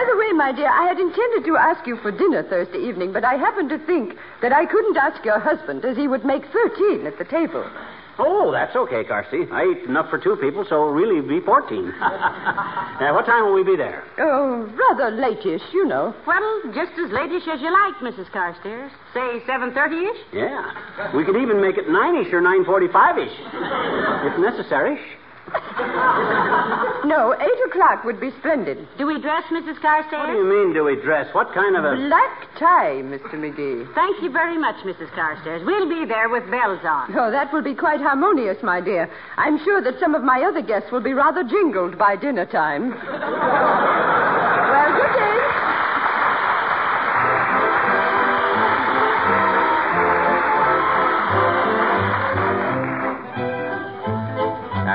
By 0.08 0.14
the 0.14 0.20
way, 0.20 0.32
my 0.32 0.54
dear, 0.54 0.72
I 0.72 0.88
had 0.88 1.00
intended 1.00 1.44
to 1.44 1.58
ask 1.58 1.86
you 1.86 1.98
for 1.98 2.12
dinner 2.12 2.42
Thursday 2.42 2.80
evening, 2.80 3.12
but 3.12 3.26
I 3.26 3.36
happened 3.36 3.68
to 3.72 3.78
think 3.80 4.16
that 4.42 4.54
I 4.54 4.66
couldn't 4.66 4.96
ask 4.96 5.20
your 5.26 5.38
husband, 5.38 5.84
as 5.84 5.98
he 5.98 6.08
would 6.08 6.24
make 6.24 6.44
13 6.48 7.06
at 7.06 7.18
the 7.18 7.26
table. 7.26 7.70
Oh, 8.18 8.50
that's 8.54 8.74
okay, 8.74 9.04
Carsty. 9.04 9.52
I 9.52 9.66
eat 9.68 9.84
enough 9.90 10.10
for 10.10 10.18
two 10.18 10.38
people, 10.38 10.64
so 10.64 10.86
really 10.86 11.18
it'd 11.18 11.28
be 11.28 11.42
14. 11.42 11.90
now, 12.00 12.98
uh, 13.02 13.14
what 13.14 13.26
time 13.26 13.48
will 13.48 13.54
we 13.54 13.66
be 13.66 13.76
there? 13.76 14.06
Oh, 14.18 14.72
rather 14.80 15.12
late-ish, 15.12 15.74
you 15.74 15.86
know. 15.86 16.16
Well, 16.26 16.62
just 16.74 16.94
as 16.98 17.12
late-ish 17.12 17.46
as 17.52 17.60
you 17.60 17.70
like, 17.70 17.96
Mrs. 18.00 18.32
Carstairs. 18.32 18.92
Say 19.14 19.44
7.30-ish? 19.44 20.24
Yeah. 20.32 21.12
We 21.18 21.26
could 21.26 21.36
even 21.36 21.60
make 21.60 21.76
it 21.78 21.90
9-ish 21.90 22.32
or 22.32 22.40
9.45-ish, 22.40 23.36
if 24.32 24.40
necessary. 24.40 24.98
No, 27.08 27.34
8 27.34 27.42
o'clock 27.70 28.04
would 28.04 28.20
be 28.20 28.32
splendid. 28.40 28.86
Do 28.98 29.08
we 29.08 29.22
dress, 29.22 29.44
Mrs. 29.50 29.80
Carstairs? 29.80 30.28
What 30.28 30.34
do 30.34 30.34
you 30.34 30.44
mean, 30.44 30.74
do 30.74 30.84
we 30.84 30.98
dress? 31.02 31.34
What 31.34 31.54
kind 31.54 31.78
of 31.78 31.86
a... 31.86 31.96
Black 31.96 32.50
tie, 32.60 33.00
Mr. 33.00 33.36
McGee. 33.36 33.88
Thank 33.96 34.22
you 34.22 34.30
very 34.30 34.58
much, 34.58 34.76
Mrs. 34.84 35.10
Carstairs. 35.16 35.66
We'll 35.66 35.88
be 35.88 36.04
there 36.06 36.28
with 36.28 36.52
bells 36.52 36.84
on. 36.84 37.16
Oh, 37.18 37.32
that 37.32 37.54
will 37.54 37.64
be 37.64 37.76
quite 37.76 38.02
harmonious, 38.02 38.62
my 38.62 38.82
dear. 38.82 39.10
I'm 39.38 39.58
sure 39.64 39.82
that 39.84 40.02
some 40.02 40.16
of 40.16 40.24
my 40.24 40.42
other 40.42 40.62
guests 40.62 40.92
will 40.92 41.00
be 41.00 41.14
rather 41.14 41.46
jingled 41.46 41.98
by 41.98 42.18
dinner 42.18 42.46
time. 42.46 42.90
well, 42.92 43.00
good 44.98 45.14
day. 45.18 45.27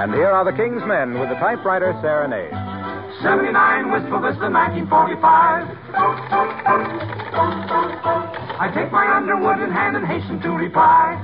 And 0.02 0.10
here 0.14 0.34
are 0.34 0.42
the 0.42 0.50
King's 0.50 0.82
Men 0.82 1.14
with 1.14 1.28
the 1.28 1.36
typewriter 1.38 1.94
serenade. 2.02 2.50
79 3.22 3.54
Wistful 3.94 4.18
Vista 4.18 4.50
1945. 4.50 4.90
I 8.58 8.66
take 8.74 8.90
my 8.90 9.06
Underwood 9.14 9.62
in 9.62 9.70
hand 9.70 9.94
and 9.94 10.02
hasten 10.02 10.42
to 10.42 10.50
reply. 10.58 11.14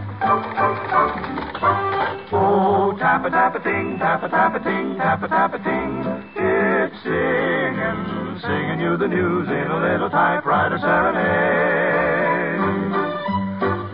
Oh, 2.30 2.94
tap 3.02 3.26
a 3.26 3.30
tap 3.34 3.58
a 3.58 3.60
ting, 3.66 3.98
tap 3.98 4.22
a 4.22 4.28
tap 4.30 4.54
a 4.54 4.62
ting, 4.62 4.94
tap 4.94 5.24
a 5.24 5.28
tap 5.28 5.54
a 5.54 5.58
ting. 5.58 6.06
It's 6.38 7.02
singing, 7.02 8.38
singing 8.46 8.78
you 8.78 8.94
the 8.94 9.10
news 9.10 9.50
in 9.50 9.66
a 9.74 9.78
little 9.90 10.08
typewriter 10.08 10.78
serenade. 10.78 11.98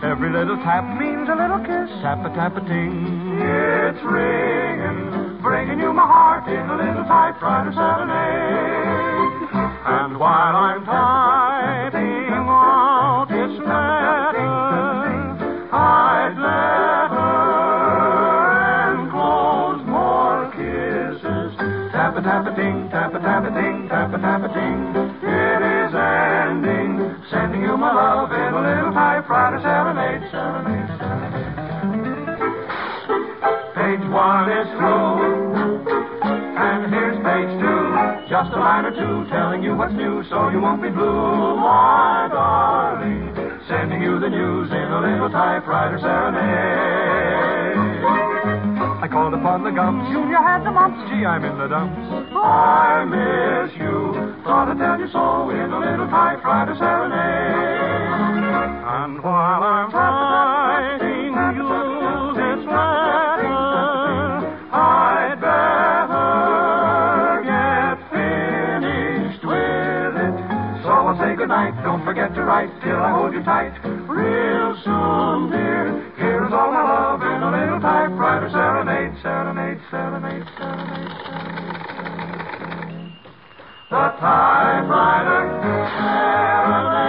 Every 0.05 0.29
little 0.29 0.57
tap 0.61 0.85
means 1.01 1.14
a 1.29 1.35
little 1.35 1.59
kiss, 1.59 1.89
tap 2.01 2.23
a 2.25 2.29
tap 2.35 2.55
a 2.55 2.61
ting. 2.61 3.41
It's 3.41 4.01
ringing, 4.03 5.41
bringing 5.41 5.79
you 5.79 5.91
my 5.91 6.05
heart 6.05 6.47
in 6.47 6.69
a 6.69 6.77
little 6.77 7.03
typewriter 7.05 7.73
serenade. 7.73 9.49
And 9.85 10.19
while 10.19 10.55
I'm 10.55 10.85
so 40.45 40.51
you 40.51 40.61
won't 40.61 40.81
be 40.81 40.89
blue, 40.89 41.55
my 41.57 42.29
darling. 42.31 43.33
Sending 43.67 44.01
you 44.01 44.19
the 44.19 44.29
news 44.29 44.69
in 44.69 44.77
a 44.77 45.01
little 45.01 45.29
typewriter 45.29 45.97
serenade. 45.97 46.45
I 49.01 49.07
called 49.09 49.33
upon 49.33 49.63
the 49.63 49.71
gums. 49.71 50.07
Junior 50.13 50.37
had 50.37 50.63
the 50.63 50.71
mumps. 50.71 51.01
Gee, 51.09 51.25
I'm 51.25 51.43
in 51.43 51.57
the 51.57 51.67
dumps. 51.67 51.97
I 52.37 53.05
miss 53.09 53.73
you. 53.77 54.13
Thought 54.43 54.69
I'd 54.69 54.77
tell 54.77 54.99
you 54.99 55.09
so 55.09 55.49
in 55.49 55.73
a 55.73 55.79
little 55.79 56.07
typewriter 56.07 56.75
serenade. 56.77 57.04
Tight. 73.45 73.77
Real 74.09 74.75
soon, 74.83 75.51
dear. 75.51 76.11
Here's 76.17 76.51
all 76.51 76.71
my 76.71 76.81
love 76.81 77.21
in 77.21 77.43
a 77.43 77.51
little 77.51 77.79
typewriter 77.79 78.49
serenade, 78.49 79.21
serenade, 79.21 79.79
serenade, 79.91 80.47
serenade, 80.57 81.13
serenade. 81.37 81.75
The 83.91 84.09
typewriter 84.19 85.45
serenade. 85.93 87.05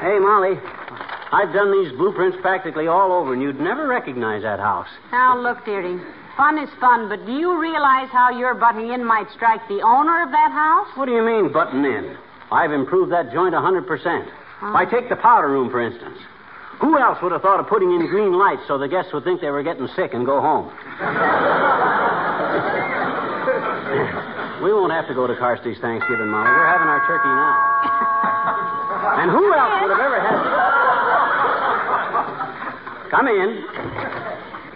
Hey, 0.00 0.18
Molly. 0.18 0.69
I've 1.40 1.54
done 1.54 1.72
these 1.72 1.96
blueprints 1.96 2.36
practically 2.42 2.86
all 2.86 3.12
over, 3.12 3.32
and 3.32 3.40
you'd 3.40 3.58
never 3.58 3.88
recognize 3.88 4.42
that 4.42 4.60
house. 4.60 4.88
Now, 5.10 5.40
look, 5.40 5.64
dearie. 5.64 5.98
Fun 6.36 6.58
is 6.58 6.68
fun, 6.78 7.08
but 7.08 7.24
do 7.24 7.32
you 7.32 7.58
realize 7.58 8.10
how 8.12 8.28
your 8.28 8.52
butting 8.52 8.92
in 8.92 9.02
might 9.02 9.24
strike 9.32 9.66
the 9.66 9.80
owner 9.80 10.22
of 10.22 10.30
that 10.32 10.52
house? 10.52 10.88
What 10.96 11.06
do 11.06 11.12
you 11.12 11.24
mean, 11.24 11.50
butting 11.50 11.82
in? 11.82 12.14
I've 12.52 12.72
improved 12.72 13.10
that 13.12 13.32
joint 13.32 13.54
a 13.54 13.58
100%. 13.58 13.88
Why, 14.60 14.84
take 14.84 15.08
the 15.08 15.16
powder 15.16 15.48
room, 15.48 15.70
for 15.70 15.80
instance. 15.80 16.18
Who 16.82 16.98
else 16.98 17.16
would 17.22 17.32
have 17.32 17.40
thought 17.40 17.58
of 17.58 17.68
putting 17.68 17.90
in 17.90 18.06
green 18.08 18.36
lights 18.36 18.68
so 18.68 18.76
the 18.76 18.88
guests 18.88 19.14
would 19.14 19.24
think 19.24 19.40
they 19.40 19.48
were 19.50 19.62
getting 19.62 19.88
sick 19.96 20.12
and 20.12 20.26
go 20.26 20.42
home? 20.42 20.68
we 24.60 24.74
won't 24.76 24.92
have 24.92 25.08
to 25.08 25.14
go 25.14 25.26
to 25.26 25.34
Carsty's 25.36 25.80
Thanksgiving, 25.80 26.28
Molly. 26.28 26.52
We're 26.52 26.68
having 26.68 26.88
our 26.88 27.00
turkey 27.08 27.32
now. 27.32 27.56
And 29.24 29.30
who 29.30 29.54
else 29.56 29.80
would 29.80 29.90
have 29.90 30.04
ever 30.04 30.20
had. 30.20 30.79
Come 33.10 33.26
in. 33.26 33.66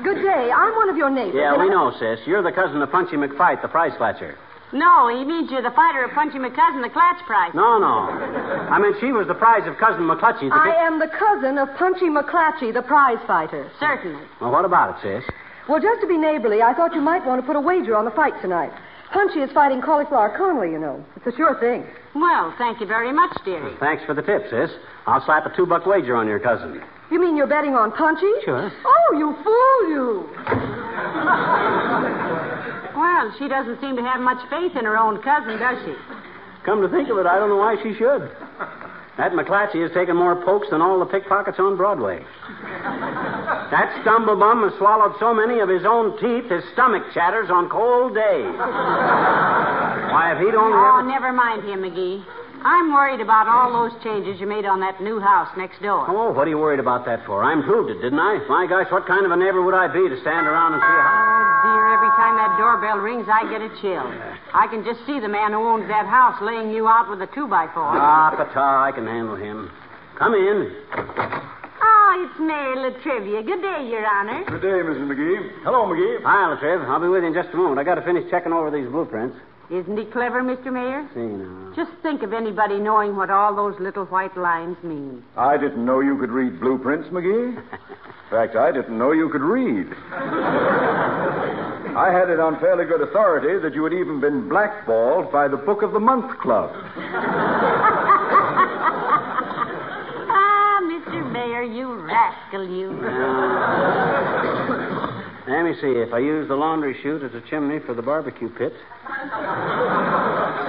Good 0.03 0.21
day. 0.23 0.51
I'm 0.51 0.75
one 0.75 0.91
of 0.91 0.97
your 0.97 1.09
neighbors. 1.09 1.35
Yeah, 1.37 1.57
we 1.57 1.67
I- 1.67 1.69
know, 1.69 1.93
sis. 1.99 2.21
You're 2.27 2.43
the 2.43 2.53
cousin 2.53 2.83
of 2.83 2.91
Punchy 2.91 3.17
McFight, 3.17 3.63
the 3.63 3.69
prize 3.69 3.93
fletcher. 3.97 4.37
No, 4.73 5.07
he 5.07 5.25
means 5.25 5.51
you're 5.53 5.63
the 5.63 5.71
fighter 5.71 6.03
of 6.03 6.11
Punchy 6.11 6.39
McCousin, 6.39 6.83
the 6.83 6.91
Clatch 6.91 7.23
Prize. 7.27 7.55
No, 7.55 7.79
no. 7.79 8.11
I 8.75 8.79
mean, 8.81 8.93
she 8.99 9.13
was 9.13 9.29
the 9.29 9.35
prize 9.35 9.63
of 9.69 9.77
cousin 9.79 10.03
McClutchy. 10.03 10.49
The 10.51 10.55
I 10.57 10.75
am 10.85 10.99
the 10.99 11.07
cousin 11.07 11.59
of 11.59 11.69
Punchy 11.77 12.07
McClatchy, 12.07 12.75
the 12.75 12.83
prize 12.83 13.19
fighter. 13.25 13.71
Certainly. 13.79 14.21
Well, 14.41 14.51
what 14.51 14.65
about 14.65 14.99
it, 14.99 15.23
sis? 15.23 15.35
Well, 15.69 15.81
just 15.81 16.01
to 16.01 16.09
be 16.09 16.19
neighborly, 16.19 16.61
I 16.61 16.75
thought 16.75 16.93
you 16.93 17.01
might 17.01 17.25
want 17.25 17.41
to 17.41 17.47
put 17.47 17.55
a 17.55 17.61
wager 17.61 17.95
on 17.97 18.05
the 18.05 18.11
fight 18.11 18.35
tonight. 18.43 18.73
Punchy 19.15 19.39
is 19.47 19.51
fighting 19.53 19.81
Cauliflower 19.81 20.35
Conley, 20.37 20.73
you 20.73 20.79
know. 20.79 20.99
It's 21.15 21.25
a 21.25 21.37
sure 21.37 21.55
thing. 21.61 21.87
Well, 22.17 22.53
thank 22.59 22.81
you 22.81 22.87
very 22.87 23.13
much, 23.13 23.31
dearie. 23.45 23.77
Thanks 23.79 24.03
for 24.05 24.13
the 24.13 24.23
tip, 24.23 24.43
sis. 24.51 24.71
I'll 25.07 25.25
slap 25.25 25.47
a 25.47 25.55
two 25.55 25.67
buck 25.67 25.87
wager 25.87 26.17
on 26.17 26.27
your 26.27 26.41
cousin. 26.41 26.83
You 27.13 27.21
mean 27.21 27.37
you're 27.37 27.47
betting 27.47 27.75
on 27.75 27.93
Punchy? 27.93 28.27
Sure. 28.45 28.73
Oh, 28.85 29.17
you 29.17 29.37
fool, 29.47 29.89
you. 29.89 30.27
Well, 32.99 33.33
she 33.39 33.47
doesn't 33.47 33.81
seem 33.81 33.95
to 33.95 34.03
have 34.03 34.21
much 34.21 34.43
faith 34.51 34.75
in 34.77 34.85
her 34.85 34.99
own 34.99 35.23
cousin, 35.23 35.59
does 35.59 35.79
she? 35.87 35.95
Come 36.67 36.83
to 36.83 36.89
think 36.89 37.09
of 37.09 37.19
it, 37.19 37.27
I 37.27 37.39
don't 37.39 37.51
know 37.51 37.59
why 37.59 37.77
she 37.83 37.95
should. 37.95 38.31
That 39.17 39.31
McClatchy 39.31 39.81
has 39.83 39.93
taken 39.95 40.17
more 40.17 40.35
pokes 40.45 40.67
than 40.71 40.83
all 40.83 40.99
the 40.99 41.07
pickpockets 41.07 41.61
on 41.61 41.77
Broadway. 41.77 42.19
That 43.71 44.03
stumblebum 44.03 44.69
has 44.69 44.79
swallowed 44.79 45.17
so 45.19 45.35
many 45.35 45.61
of 45.61 45.69
his 45.69 45.85
own 45.85 46.19
teeth, 46.19 46.51
his 46.51 46.65
stomach 46.73 47.03
chatters 47.13 47.51
on 47.51 47.69
cold 47.69 48.15
days. 48.15 48.55
Why, 50.13 50.33
if 50.37 50.39
he 50.45 50.51
don't. 50.51 50.73
Oh, 50.73 50.99
ever... 51.01 51.09
never 51.09 51.33
mind 51.33 51.65
him, 51.65 51.83
McGee. 51.83 52.25
I'm 52.65 52.95
worried 52.95 53.21
about 53.21 53.47
all 53.47 53.69
those 53.77 53.93
changes 54.03 54.41
you 54.41 54.47
made 54.47 54.65
on 54.65 54.81
that 54.81 55.03
new 55.03 55.21
house 55.21 55.53
next 55.55 55.83
door. 55.83 56.09
Oh, 56.09 56.33
what 56.33 56.47
are 56.47 56.51
you 56.51 56.57
worried 56.57 56.81
about 56.81 57.05
that 57.05 57.27
for? 57.27 57.45
I 57.45 57.53
improved 57.53 57.91
it, 57.91 58.01
didn't 58.01 58.19
I? 58.19 58.41
My 58.49 58.67
gosh, 58.67 58.91
what 58.91 59.07
kind 59.07 59.27
of 59.27 59.33
a 59.33 59.37
neighbor 59.37 59.61
would 59.61 59.75
I 59.75 59.87
be 59.89 60.09
to 60.09 60.17
stand 60.25 60.47
around 60.47 60.73
and 60.73 60.81
see 60.81 60.97
how... 60.97 61.13
Oh, 61.13 61.61
dear, 61.61 61.93
every 61.93 62.09
time 62.17 62.37
that 62.41 62.57
doorbell 62.57 63.05
rings, 63.05 63.29
I 63.29 63.45
get 63.53 63.61
a 63.61 63.69
chill. 63.85 64.09
I 64.55 64.67
can 64.69 64.83
just 64.83 65.05
see 65.05 65.21
the 65.21 65.29
man 65.29 65.53
who 65.53 65.61
owns 65.61 65.89
that 65.89 66.07
house 66.07 66.41
laying 66.41 66.73
you 66.73 66.89
out 66.89 67.11
with 67.11 67.21
a 67.21 67.29
two-by-four. 67.35 67.85
Ah, 67.85 68.33
pata, 68.33 68.61
I 68.61 68.93
can 68.95 69.07
handle 69.07 69.37
him. 69.37 69.71
Come 70.17 70.33
in. 70.33 71.53
It's 72.17 72.39
Mayor 72.39 72.77
La 72.77 72.91
Trivia. 73.03 73.43
Good 73.43 73.61
day, 73.61 73.89
Your 73.91 74.07
Honor. 74.07 74.45
Good 74.47 74.63
day, 74.63 74.69
Mrs. 74.87 75.03
McGee. 75.03 75.51
Hello, 75.65 75.85
McGee. 75.87 76.23
Hi, 76.23 76.55
Latriv. 76.55 76.87
I'll 76.87 77.01
be 77.01 77.09
with 77.09 77.23
you 77.25 77.29
in 77.29 77.35
just 77.35 77.53
a 77.53 77.57
moment. 77.57 77.81
I 77.81 77.83
got 77.83 77.97
to 77.97 78.03
finish 78.03 78.31
checking 78.31 78.53
over 78.53 78.71
these 78.71 78.87
blueprints. 78.89 79.37
Isn't 79.69 79.97
he 79.99 80.05
clever, 80.05 80.41
Mr. 80.41 80.73
Mayor? 80.73 81.09
See 81.13 81.27
now. 81.27 81.73
Just 81.75 81.91
think 82.03 82.23
of 82.23 82.33
anybody 82.33 82.79
knowing 82.79 83.17
what 83.17 83.31
all 83.31 83.57
those 83.57 83.75
little 83.81 84.05
white 84.07 84.37
lines 84.37 84.77
mean. 84.85 85.25
I 85.37 85.57
didn't 85.57 85.85
know 85.85 85.99
you 85.99 86.17
could 86.17 86.31
read 86.31 86.61
blueprints, 86.61 87.09
McGee. 87.09 87.57
In 87.59 88.31
fact, 88.31 88.55
I 88.55 88.71
didn't 88.71 88.97
know 88.97 89.11
you 89.11 89.29
could 89.29 89.43
read. 89.43 89.91
I 91.97 92.11
had 92.13 92.31
it 92.31 92.39
on 92.39 92.61
fairly 92.61 92.85
good 92.85 93.01
authority 93.01 93.59
that 93.61 93.75
you 93.75 93.83
had 93.83 93.93
even 93.93 94.21
been 94.21 94.49
blackballed 94.49 95.33
by 95.33 95.49
the 95.49 95.57
Book 95.57 95.83
of 95.83 95.93
the 95.93 96.01
Month 96.01 96.39
Club. 96.39 96.71
You 101.65 101.95
rascal, 101.95 102.69
you. 102.69 102.91
Let 105.47 105.63
me 105.65 105.75
see. 105.81 105.89
If 106.01 106.13
I 106.15 106.19
use 106.21 106.49
the 106.49 106.57
laundry 106.57 106.97
chute 107.03 107.23
as 107.23 107.35
a 107.35 107.41
chimney 107.51 107.79
for 107.79 107.93
the 107.95 108.01
barbecue 108.01 108.49
pit, 108.49 108.73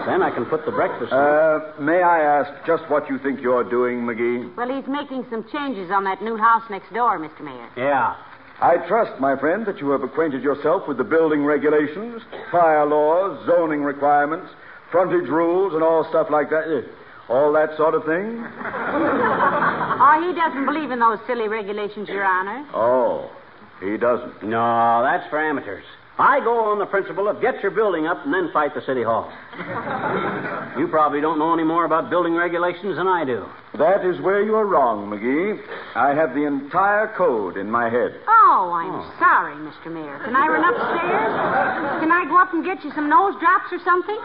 then 0.06 0.22
I 0.22 0.30
can 0.34 0.46
put 0.46 0.66
the 0.66 0.72
breakfast. 0.72 1.14
Uh, 1.14 1.72
may 1.80 2.04
I 2.04 2.20
ask 2.22 2.52
just 2.68 2.84
what 2.90 3.10
you 3.10 3.18
think 3.20 3.40
you're 3.42 3.64
doing, 3.64 4.02
McGee? 4.02 4.54
Well, 4.56 4.70
he's 4.70 4.88
making 4.88 5.26
some 5.30 5.46
changes 5.50 5.92
on 5.92 6.04
that 6.04 6.22
new 6.22 6.36
house 6.36 6.64
next 6.70 6.94
door, 6.94 7.18
Mr. 7.20 7.42
Mayor. 7.42 7.70
yeah. 7.78 8.16
I 8.62 8.78
trust, 8.88 9.20
my 9.20 9.38
friend, 9.38 9.66
that 9.66 9.80
you 9.80 9.90
have 9.90 10.04
acquainted 10.04 10.42
yourself 10.42 10.88
with 10.88 10.96
the 10.96 11.04
building 11.04 11.44
regulations, 11.44 12.22
fire 12.52 12.86
laws, 12.86 13.46
zoning 13.46 13.84
requirements, 13.84 14.48
frontage 14.92 15.28
rules, 15.28 15.74
and 15.74 15.84
all 15.84 16.06
stuff 16.10 16.28
like 16.30 16.50
that. 16.52 16.86
All 17.30 17.52
that 17.54 17.76
sort 17.78 17.96
of 17.96 18.06
thing? 18.06 18.46
Oh, 19.98 20.22
he 20.22 20.36
doesn't 20.36 20.66
believe 20.66 20.92
in 20.92 21.00
those 21.00 21.20
silly 21.26 21.48
regulations, 21.48 22.10
Your 22.10 22.26
Honor. 22.26 22.68
Oh, 22.74 23.32
he 23.80 23.96
doesn't. 23.96 24.44
No, 24.44 25.02
that's 25.04 25.28
for 25.30 25.40
amateurs. 25.40 25.86
I 26.18 26.40
go 26.40 26.72
on 26.72 26.80
the 26.80 26.86
principle 26.86 27.28
of 27.28 27.42
get 27.42 27.62
your 27.62 27.72
building 27.72 28.08
up 28.08 28.24
and 28.24 28.34
then 28.34 28.50
fight 28.54 28.74
the 28.74 28.82
city 28.82 29.04
hall. 29.04 29.28
you 30.80 30.88
probably 30.88 31.20
don't 31.20 31.38
know 31.40 31.54
any 31.54 31.64
more 31.64 31.84
about 31.84 32.10
building 32.10 32.36
regulations 32.36 32.96
than 32.96 33.08
I 33.08 33.26
do. 33.26 33.46
That 33.78 34.06
is 34.06 34.22
where 34.22 34.42
you 34.42 34.56
are 34.56 34.66
wrong, 34.66 35.10
McGee. 35.12 35.60
I 35.96 36.16
have 36.16 36.34
the 36.34 36.46
entire 36.46 37.14
code 37.18 37.58
in 37.58 37.70
my 37.70 37.90
head. 37.90 38.16
Oh, 38.28 38.72
I'm 38.72 38.96
oh. 38.96 39.16
sorry, 39.20 39.56
Mr. 39.56 39.92
Mayor. 39.92 40.20
Can 40.24 40.36
I 40.36 40.48
run 40.48 40.64
upstairs? 40.64 42.00
Can 42.00 42.12
I 42.12 42.24
go 42.30 42.40
up 42.40 42.54
and 42.54 42.64
get 42.64 42.84
you 42.86 42.92
some 42.96 43.10
nose 43.10 43.36
drops 43.42 43.72
or 43.74 43.80
something? 43.84 44.20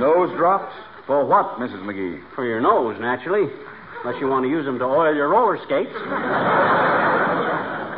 Nose 0.00 0.30
drops? 0.36 0.74
For 1.06 1.24
what, 1.24 1.58
Mrs. 1.58 1.82
McGee? 1.82 2.20
For 2.34 2.44
your 2.44 2.60
nose, 2.60 2.96
naturally. 3.00 3.48
Unless 4.04 4.20
you 4.20 4.28
want 4.28 4.44
to 4.44 4.48
use 4.50 4.64
them 4.64 4.78
to 4.80 4.84
oil 4.84 5.14
your 5.14 5.28
roller 5.28 5.56
skates. 5.64 5.94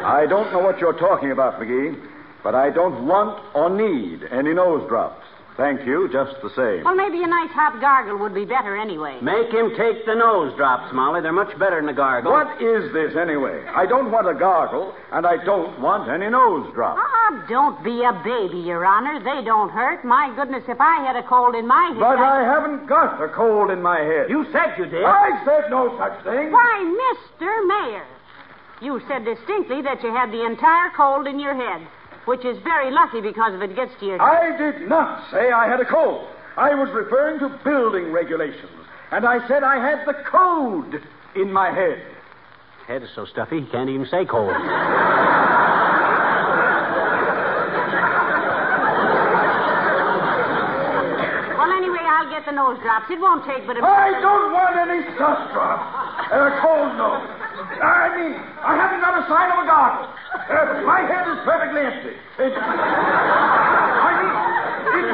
I 0.05 0.27
don't 0.29 0.53
know 0.53 0.61
what 0.61 0.79
you're 0.79 0.99
talking 0.99 1.33
about, 1.33 1.59
McGee, 1.61 1.99
but 2.43 2.55
I 2.55 2.71
don't 2.71 3.07
want 3.07 3.43
or 3.55 3.71
need 3.71 4.25
any 4.31 4.53
nose 4.55 4.87
drops. 4.89 5.25
Thank 5.59 5.85
you, 5.85 6.09
just 6.13 6.41
the 6.41 6.55
same. 6.55 6.85
Well, 6.85 6.95
maybe 6.95 7.21
a 7.25 7.27
nice 7.27 7.51
hot 7.51 7.81
gargle 7.81 8.17
would 8.19 8.33
be 8.33 8.45
better 8.45 8.77
anyway. 8.77 9.19
Make 9.21 9.51
him 9.51 9.75
take 9.75 10.07
the 10.07 10.15
nose 10.15 10.55
drops, 10.55 10.95
Molly. 10.95 11.21
They're 11.21 11.33
much 11.33 11.51
better 11.59 11.83
than 11.83 11.87
the 11.87 11.99
gargle. 11.99 12.31
What 12.31 12.63
is 12.63 12.93
this, 12.93 13.19
anyway? 13.19 13.67
I 13.67 13.85
don't 13.85 14.13
want 14.13 14.31
a 14.31 14.39
gargle, 14.39 14.95
and 15.11 15.27
I 15.27 15.43
don't 15.45 15.81
want 15.81 16.09
any 16.09 16.31
nose 16.31 16.73
drops. 16.75 17.03
Ah, 17.03 17.45
don't 17.49 17.83
be 17.83 18.07
a 18.07 18.15
baby, 18.23 18.63
Your 18.63 18.87
Honor. 18.87 19.19
They 19.19 19.45
don't 19.45 19.69
hurt. 19.69 20.05
My 20.05 20.33
goodness, 20.37 20.63
if 20.69 20.81
I 20.81 21.03
had 21.03 21.17
a 21.17 21.27
cold 21.27 21.57
in 21.57 21.67
my 21.67 21.91
head. 21.91 21.99
But 21.99 22.23
I 22.23 22.47
haven't 22.47 22.87
got 22.87 23.21
a 23.21 23.27
cold 23.27 23.73
in 23.73 23.83
my 23.83 23.99
head. 23.99 24.31
You 24.31 24.47
said 24.53 24.79
you 24.79 24.87
did. 24.87 25.03
I 25.03 25.43
said 25.45 25.75
no 25.75 25.91
such 25.99 26.23
thing. 26.23 26.53
Why, 26.53 26.87
Mr. 26.87 27.51
Mayor. 27.67 28.07
You 28.81 29.03
said 29.09 29.25
distinctly 29.25 29.83
that 29.83 30.05
you 30.05 30.15
had 30.15 30.31
the 30.31 30.47
entire 30.47 30.91
cold 30.95 31.27
in 31.27 31.41
your 31.41 31.57
head, 31.57 31.83
which 32.29 32.45
is 32.45 32.59
very 32.63 32.93
lucky 32.93 33.23
because 33.23 33.55
if 33.55 33.63
it 33.63 33.75
gets 33.75 33.91
to 34.01 34.07
your. 34.07 34.21
I 34.21 34.53
did 34.59 34.87
not 34.87 35.31
say 35.33 35.51
I 35.51 35.67
had 35.67 35.81
a 35.81 35.87
cold. 35.87 36.29
I 36.59 36.75
was 36.75 36.91
referring 36.93 37.41
to 37.41 37.49
building 37.65 38.13
regulations, 38.13 38.85
and 39.11 39.25
I 39.25 39.41
said 39.49 39.65
I 39.65 39.81
had 39.81 40.07
the 40.07 40.13
code 40.29 41.01
in 41.35 41.51
my 41.51 41.73
head. 41.73 42.05
Head 42.87 43.03
is 43.03 43.09
so 43.15 43.25
stuffy, 43.25 43.61
he 43.61 43.67
can't 43.73 43.89
even 43.89 44.07
say 44.07 44.27
cold. 44.27 44.53
Well, 51.59 51.73
anyway, 51.75 51.99
I'll 51.99 52.31
get 52.31 52.47
the 52.47 52.53
nose 52.53 52.79
drops. 52.83 53.11
It 53.11 53.19
won't 53.19 53.45
take 53.45 53.67
but 53.67 53.77
a. 53.77 53.83
I 53.83 54.15
don't 54.23 54.53
want 54.53 54.77
any 54.79 55.03
stuff 55.17 55.51
drops. 55.51 56.31
And 56.31 56.55
a 56.55 56.61
cold 56.63 56.95
nose. 56.95 57.27
I 57.83 58.15
mean, 58.15 58.39
I 58.63 58.77
haven't 58.79 59.01
got 59.01 59.19
a 59.19 59.27
sign 59.27 59.51
of 59.51 59.65
a 59.65 59.67
gargle. 59.67 60.07
Uh, 60.35 60.83
my 60.87 61.01
head 61.01 61.27
is 61.29 61.39
perfectly 61.45 61.81
empty. 61.83 62.15
It, 62.39 62.53
I 62.57 64.11
mean, 64.21 64.33
it, 65.05 65.07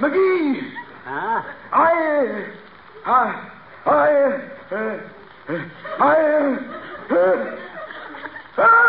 McGee, 0.00 0.72
Huh? 1.04 1.42
I, 1.72 1.92
uh, 2.24 3.10
I, 3.10 3.50
I, 3.86 3.90
uh, 4.70 4.74
uh, 4.74 5.60
I, 6.00 6.14
uh, 6.24 7.14
uh, 7.14 7.58
ah. 8.58 8.86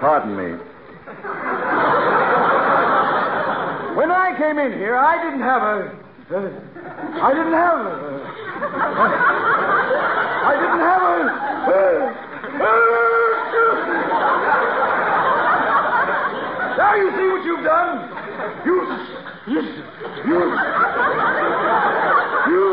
Pardon 0.00 0.36
me. 0.36 0.50
When 3.96 4.10
I 4.10 4.34
came 4.36 4.58
in 4.58 4.72
here, 4.72 4.96
I 4.96 5.22
didn't 5.24 5.40
have 5.40 5.62
a. 5.62 5.96
Uh, 6.30 6.50
I 7.24 7.32
didn't 7.32 7.52
have 7.52 7.78
a. 7.86 8.33
I 8.64 10.52
didn't 10.56 10.80
have 10.80 11.02
a. 11.02 11.14
Now 16.76 16.94
you 16.96 17.10
see 17.10 17.28
what 17.28 17.44
you've 17.44 17.64
done. 17.64 18.10
You. 18.64 18.76
You. 19.46 19.60
You. 20.26 20.40
You. 22.48 22.66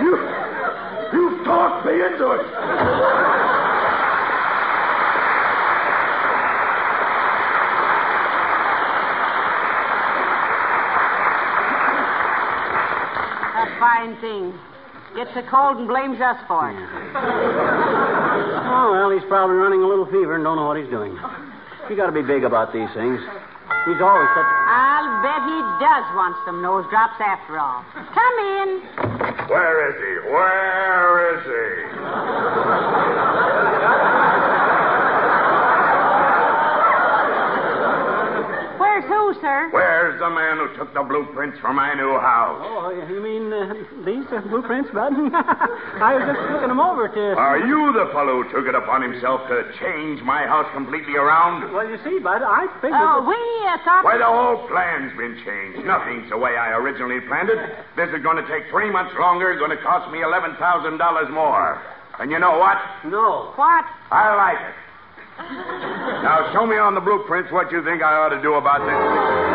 You. 0.00 0.14
You've 1.12 1.38
talked 1.44 1.86
me 1.86 1.92
into 1.92 2.26
it. 2.32 2.40
A 13.56 13.78
fine 13.78 14.16
thing. 14.20 14.58
Gets 15.32 15.46
a 15.46 15.50
cold 15.50 15.78
and 15.78 15.86
blames 15.86 16.20
us 16.20 16.38
for 16.48 16.70
it. 16.70 16.76
Oh, 18.70 18.92
well, 18.92 19.10
he's 19.10 19.26
probably 19.28 19.56
running 19.56 19.82
a 19.82 19.86
little 19.86 20.06
fever 20.06 20.36
and 20.36 20.44
don't 20.44 20.54
know 20.56 20.66
what 20.66 20.76
he's 20.78 20.88
doing. 20.88 21.10
You 21.90 21.96
got 21.96 22.06
to 22.06 22.12
be 22.12 22.22
big 22.22 22.44
about 22.44 22.72
these 22.72 22.88
things. 22.94 23.18
He's 23.84 24.00
always 24.00 24.28
such. 24.30 24.46
I'll 24.46 25.10
bet 25.26 25.42
he 25.42 25.58
does 25.82 26.06
want 26.14 26.36
some 26.46 26.62
nose 26.62 26.86
drops 26.88 27.18
after 27.18 27.58
all. 27.58 27.82
Come 28.14 28.36
in. 28.62 28.68
Where 29.50 29.90
is 29.90 29.96
he? 29.98 30.30
Where 30.30 31.34
is 31.34 31.42
he? 31.50 32.90
Where's 38.78 39.04
who, 39.04 39.34
sir? 39.40 39.68
Where's 39.70 40.18
the 40.18 40.30
man 40.30 40.56
who 40.58 40.76
took 40.76 40.92
the 40.94 41.02
blueprints 41.02 41.58
for 41.60 41.72
my 41.72 41.94
new 41.94 42.18
house? 42.18 42.60
Oh, 42.64 42.90
you 43.08 43.20
mean 43.20 43.52
uh, 43.52 43.74
these 44.04 44.24
uh, 44.32 44.40
blueprints, 44.48 44.90
Bud? 44.90 45.12
I 46.00 46.16
was 46.16 46.24
just 46.26 46.40
looking 46.52 46.68
them 46.68 46.80
over 46.80 47.08
to. 47.08 47.24
Are 47.36 47.58
you 47.60 47.92
the 47.92 48.08
fellow 48.12 48.42
who 48.42 48.48
took 48.52 48.66
it 48.68 48.74
upon 48.74 49.02
himself 49.02 49.44
to 49.48 49.68
change 49.80 50.22
my 50.22 50.46
house 50.46 50.66
completely 50.72 51.16
around? 51.16 51.72
Well, 51.72 51.88
you 51.88 51.98
see, 52.04 52.18
Bud, 52.18 52.42
I 52.42 52.66
figured. 52.80 52.96
Oh, 52.96 53.20
that- 53.20 53.28
we 53.28 53.40
uh, 53.68 53.78
thought. 53.84 54.04
Why, 54.04 54.16
the 54.18 54.26
whole 54.28 54.66
plan's 54.68 55.12
been 55.16 55.36
changed. 55.44 55.84
Nothing's 55.86 56.28
the 56.30 56.38
way 56.38 56.56
I 56.56 56.76
originally 56.76 57.20
planned 57.28 57.50
it. 57.50 57.60
This 57.96 58.08
is 58.10 58.22
going 58.22 58.36
to 58.40 58.46
take 58.48 58.68
three 58.70 58.90
months 58.90 59.12
longer, 59.18 59.50
It's 59.52 59.58
going 59.60 59.74
to 59.76 59.82
cost 59.82 60.10
me 60.12 60.18
$11,000 60.20 60.56
more. 61.30 61.80
And 62.18 62.30
you 62.30 62.38
know 62.38 62.58
what? 62.58 62.76
No. 63.06 63.52
What? 63.56 63.84
I 64.10 64.34
like 64.36 64.60
it. 64.60 64.74
Now, 65.40 66.50
show 66.52 66.66
me 66.66 66.76
on 66.76 66.94
the 66.94 67.00
blueprints 67.00 67.50
what 67.50 67.72
you 67.72 67.82
think 67.82 68.02
I 68.02 68.12
ought 68.12 68.28
to 68.28 68.42
do 68.42 68.54
about 68.54 68.84
this. 68.84 69.49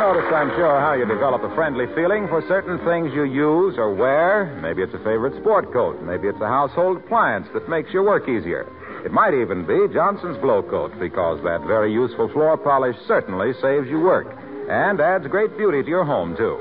Noticed, 0.00 0.32
I'm 0.32 0.48
sure, 0.56 0.80
how 0.80 0.94
you 0.96 1.04
develop 1.04 1.44
a 1.44 1.54
friendly 1.54 1.84
feeling 1.94 2.26
for 2.26 2.40
certain 2.48 2.80
things 2.88 3.12
you 3.12 3.24
use 3.24 3.76
or 3.76 3.92
wear. 3.92 4.48
Maybe 4.64 4.80
it's 4.80 4.94
a 4.96 5.04
favorite 5.04 5.36
sport 5.44 5.70
coat. 5.74 6.00
Maybe 6.00 6.26
it's 6.26 6.40
a 6.40 6.48
household 6.48 7.04
appliance 7.04 7.46
that 7.52 7.68
makes 7.68 7.92
your 7.92 8.02
work 8.02 8.24
easier. 8.24 8.64
It 9.04 9.12
might 9.12 9.34
even 9.36 9.66
be 9.68 9.92
Johnson's 9.92 10.40
Glow 10.40 10.62
Coat 10.62 10.96
because 10.98 11.44
that 11.44 11.68
very 11.68 11.92
useful 11.92 12.32
floor 12.32 12.56
polish 12.56 12.96
certainly 13.06 13.52
saves 13.60 13.88
you 13.92 14.00
work 14.00 14.26
and 14.70 15.00
adds 15.00 15.26
great 15.26 15.52
beauty 15.58 15.82
to 15.82 15.88
your 15.88 16.06
home, 16.06 16.34
too. 16.34 16.56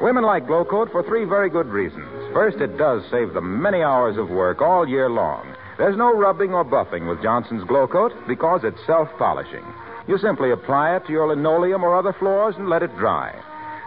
Women 0.00 0.24
like 0.24 0.46
Glow 0.46 0.64
Coat 0.64 0.88
for 0.90 1.02
three 1.02 1.24
very 1.24 1.50
good 1.50 1.68
reasons. 1.68 2.08
First, 2.32 2.56
it 2.56 2.78
does 2.78 3.02
save 3.10 3.34
them 3.34 3.60
many 3.60 3.82
hours 3.82 4.16
of 4.16 4.30
work 4.30 4.62
all 4.62 4.88
year 4.88 5.10
long. 5.10 5.44
There's 5.76 5.98
no 5.98 6.16
rubbing 6.16 6.54
or 6.54 6.64
buffing 6.64 7.06
with 7.06 7.22
Johnson's 7.22 7.64
Glow 7.68 7.86
Coat 7.86 8.12
because 8.26 8.62
it's 8.64 8.80
self 8.86 9.08
polishing. 9.18 9.64
You 10.08 10.16
simply 10.18 10.50
apply 10.50 10.96
it 10.96 11.06
to 11.06 11.12
your 11.12 11.28
linoleum 11.28 11.84
or 11.84 11.94
other 11.94 12.14
floors 12.14 12.54
and 12.56 12.68
let 12.68 12.82
it 12.82 12.96
dry. 12.96 13.34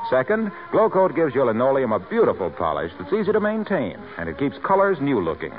Second, 0.10 0.51
Glow 0.71 0.89
Coat 0.89 1.15
gives 1.15 1.34
your 1.34 1.45
linoleum 1.45 1.91
a 1.91 1.99
beautiful 1.99 2.51
polish 2.51 2.91
that's 2.99 3.12
easy 3.12 3.31
to 3.31 3.39
maintain, 3.39 3.97
and 4.17 4.29
it 4.29 4.38
keeps 4.38 4.57
colors 4.60 4.97
new 5.01 5.19
looking. 5.19 5.53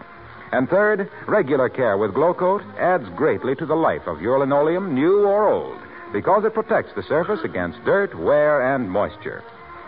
And 0.52 0.68
third, 0.68 1.10
regular 1.26 1.68
care 1.68 1.96
with 1.96 2.14
Glow 2.14 2.32
Coat 2.32 2.62
adds 2.78 3.08
greatly 3.16 3.56
to 3.56 3.66
the 3.66 3.74
life 3.74 4.06
of 4.06 4.20
your 4.20 4.38
linoleum, 4.38 4.94
new 4.94 5.26
or 5.26 5.48
old, 5.48 5.78
because 6.12 6.44
it 6.44 6.54
protects 6.54 6.92
the 6.94 7.02
surface 7.02 7.40
against 7.42 7.84
dirt, 7.84 8.16
wear, 8.16 8.74
and 8.74 8.88
moisture. 8.88 9.42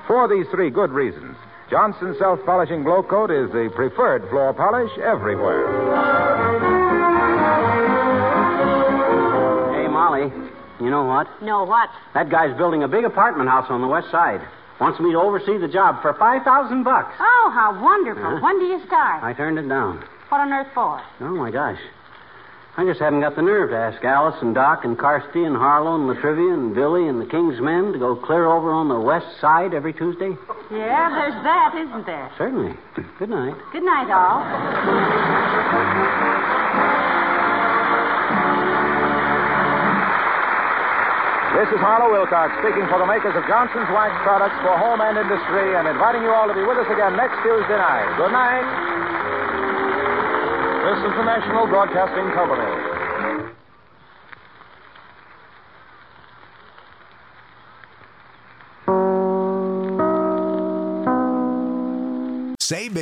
For 0.08 0.26
these 0.26 0.46
three 0.50 0.70
good 0.70 0.90
reasons, 0.90 1.36
Johnson's 1.70 2.18
self 2.18 2.40
polishing 2.44 2.82
Glow 2.82 3.02
Coat 3.02 3.30
is 3.30 3.50
the 3.52 3.70
preferred 3.76 4.28
floor 4.28 4.52
polish 4.54 4.90
everywhere. 4.98 5.68
Hey, 9.74 9.88
Molly, 9.88 10.32
you 10.80 10.90
know 10.90 11.04
what? 11.04 11.28
No, 11.42 11.64
what? 11.64 11.88
That 12.14 12.30
guy's 12.30 12.56
building 12.56 12.82
a 12.82 12.88
big 12.88 13.04
apartment 13.04 13.48
house 13.48 13.66
on 13.70 13.80
the 13.80 13.88
west 13.88 14.10
side. 14.10 14.40
Wants 14.80 14.98
me 15.00 15.12
to 15.12 15.18
oversee 15.18 15.56
the 15.58 15.68
job 15.68 16.02
for 16.02 16.14
five 16.14 16.42
thousand 16.42 16.82
bucks. 16.82 17.14
Oh, 17.20 17.50
how 17.54 17.80
wonderful. 17.82 18.22
Huh? 18.24 18.40
When 18.40 18.58
do 18.58 18.66
you 18.66 18.80
start? 18.86 19.22
I 19.22 19.32
turned 19.32 19.58
it 19.58 19.68
down. 19.68 20.04
What 20.28 20.40
on 20.40 20.52
earth 20.52 20.68
for? 20.74 21.00
Oh 21.20 21.34
my 21.34 21.50
gosh. 21.50 21.78
I 22.76 22.84
just 22.84 22.98
haven't 22.98 23.20
got 23.20 23.36
the 23.36 23.42
nerve 23.42 23.70
to 23.70 23.76
ask 23.76 24.02
Alice 24.02 24.34
and 24.42 24.52
Doc 24.52 24.84
and 24.84 24.98
Carsty 24.98 25.46
and 25.46 25.54
Harlow 25.56 25.94
and 25.94 26.08
La 26.08 26.14
Trivia 26.20 26.52
and 26.54 26.74
Billy 26.74 27.06
and 27.06 27.20
the 27.22 27.26
King's 27.26 27.60
men 27.60 27.92
to 27.92 27.98
go 28.00 28.16
clear 28.16 28.46
over 28.46 28.72
on 28.72 28.88
the 28.88 28.98
west 28.98 29.26
side 29.40 29.74
every 29.74 29.92
Tuesday. 29.92 30.34
Yeah, 30.72 31.08
there's 31.14 31.38
that, 31.44 31.74
isn't 31.78 32.04
there? 32.04 32.32
Certainly. 32.36 32.74
Good 33.20 33.30
night. 33.30 33.54
Good 33.70 33.84
night, 33.84 34.10
all. 34.10 34.42
This 41.64 41.80
is 41.80 41.80
Harlow 41.80 42.12
Wilcox 42.12 42.52
speaking 42.60 42.84
for 42.92 43.00
the 43.00 43.08
makers 43.08 43.32
of 43.32 43.40
Johnson's 43.48 43.88
Wax 43.88 44.12
Products 44.20 44.52
for 44.60 44.76
home 44.76 45.00
and 45.00 45.16
industry 45.16 45.72
and 45.80 45.88
inviting 45.88 46.20
you 46.20 46.28
all 46.28 46.44
to 46.44 46.52
be 46.52 46.60
with 46.60 46.76
us 46.76 46.84
again 46.92 47.16
next 47.16 47.40
Tuesday 47.40 47.80
night. 47.80 48.04
Good 48.20 48.36
night. 48.36 48.68
This 50.84 51.08
is 51.08 51.12
the 51.16 51.24
National 51.24 51.64
Broadcasting 51.64 52.28
Company. 52.36 52.83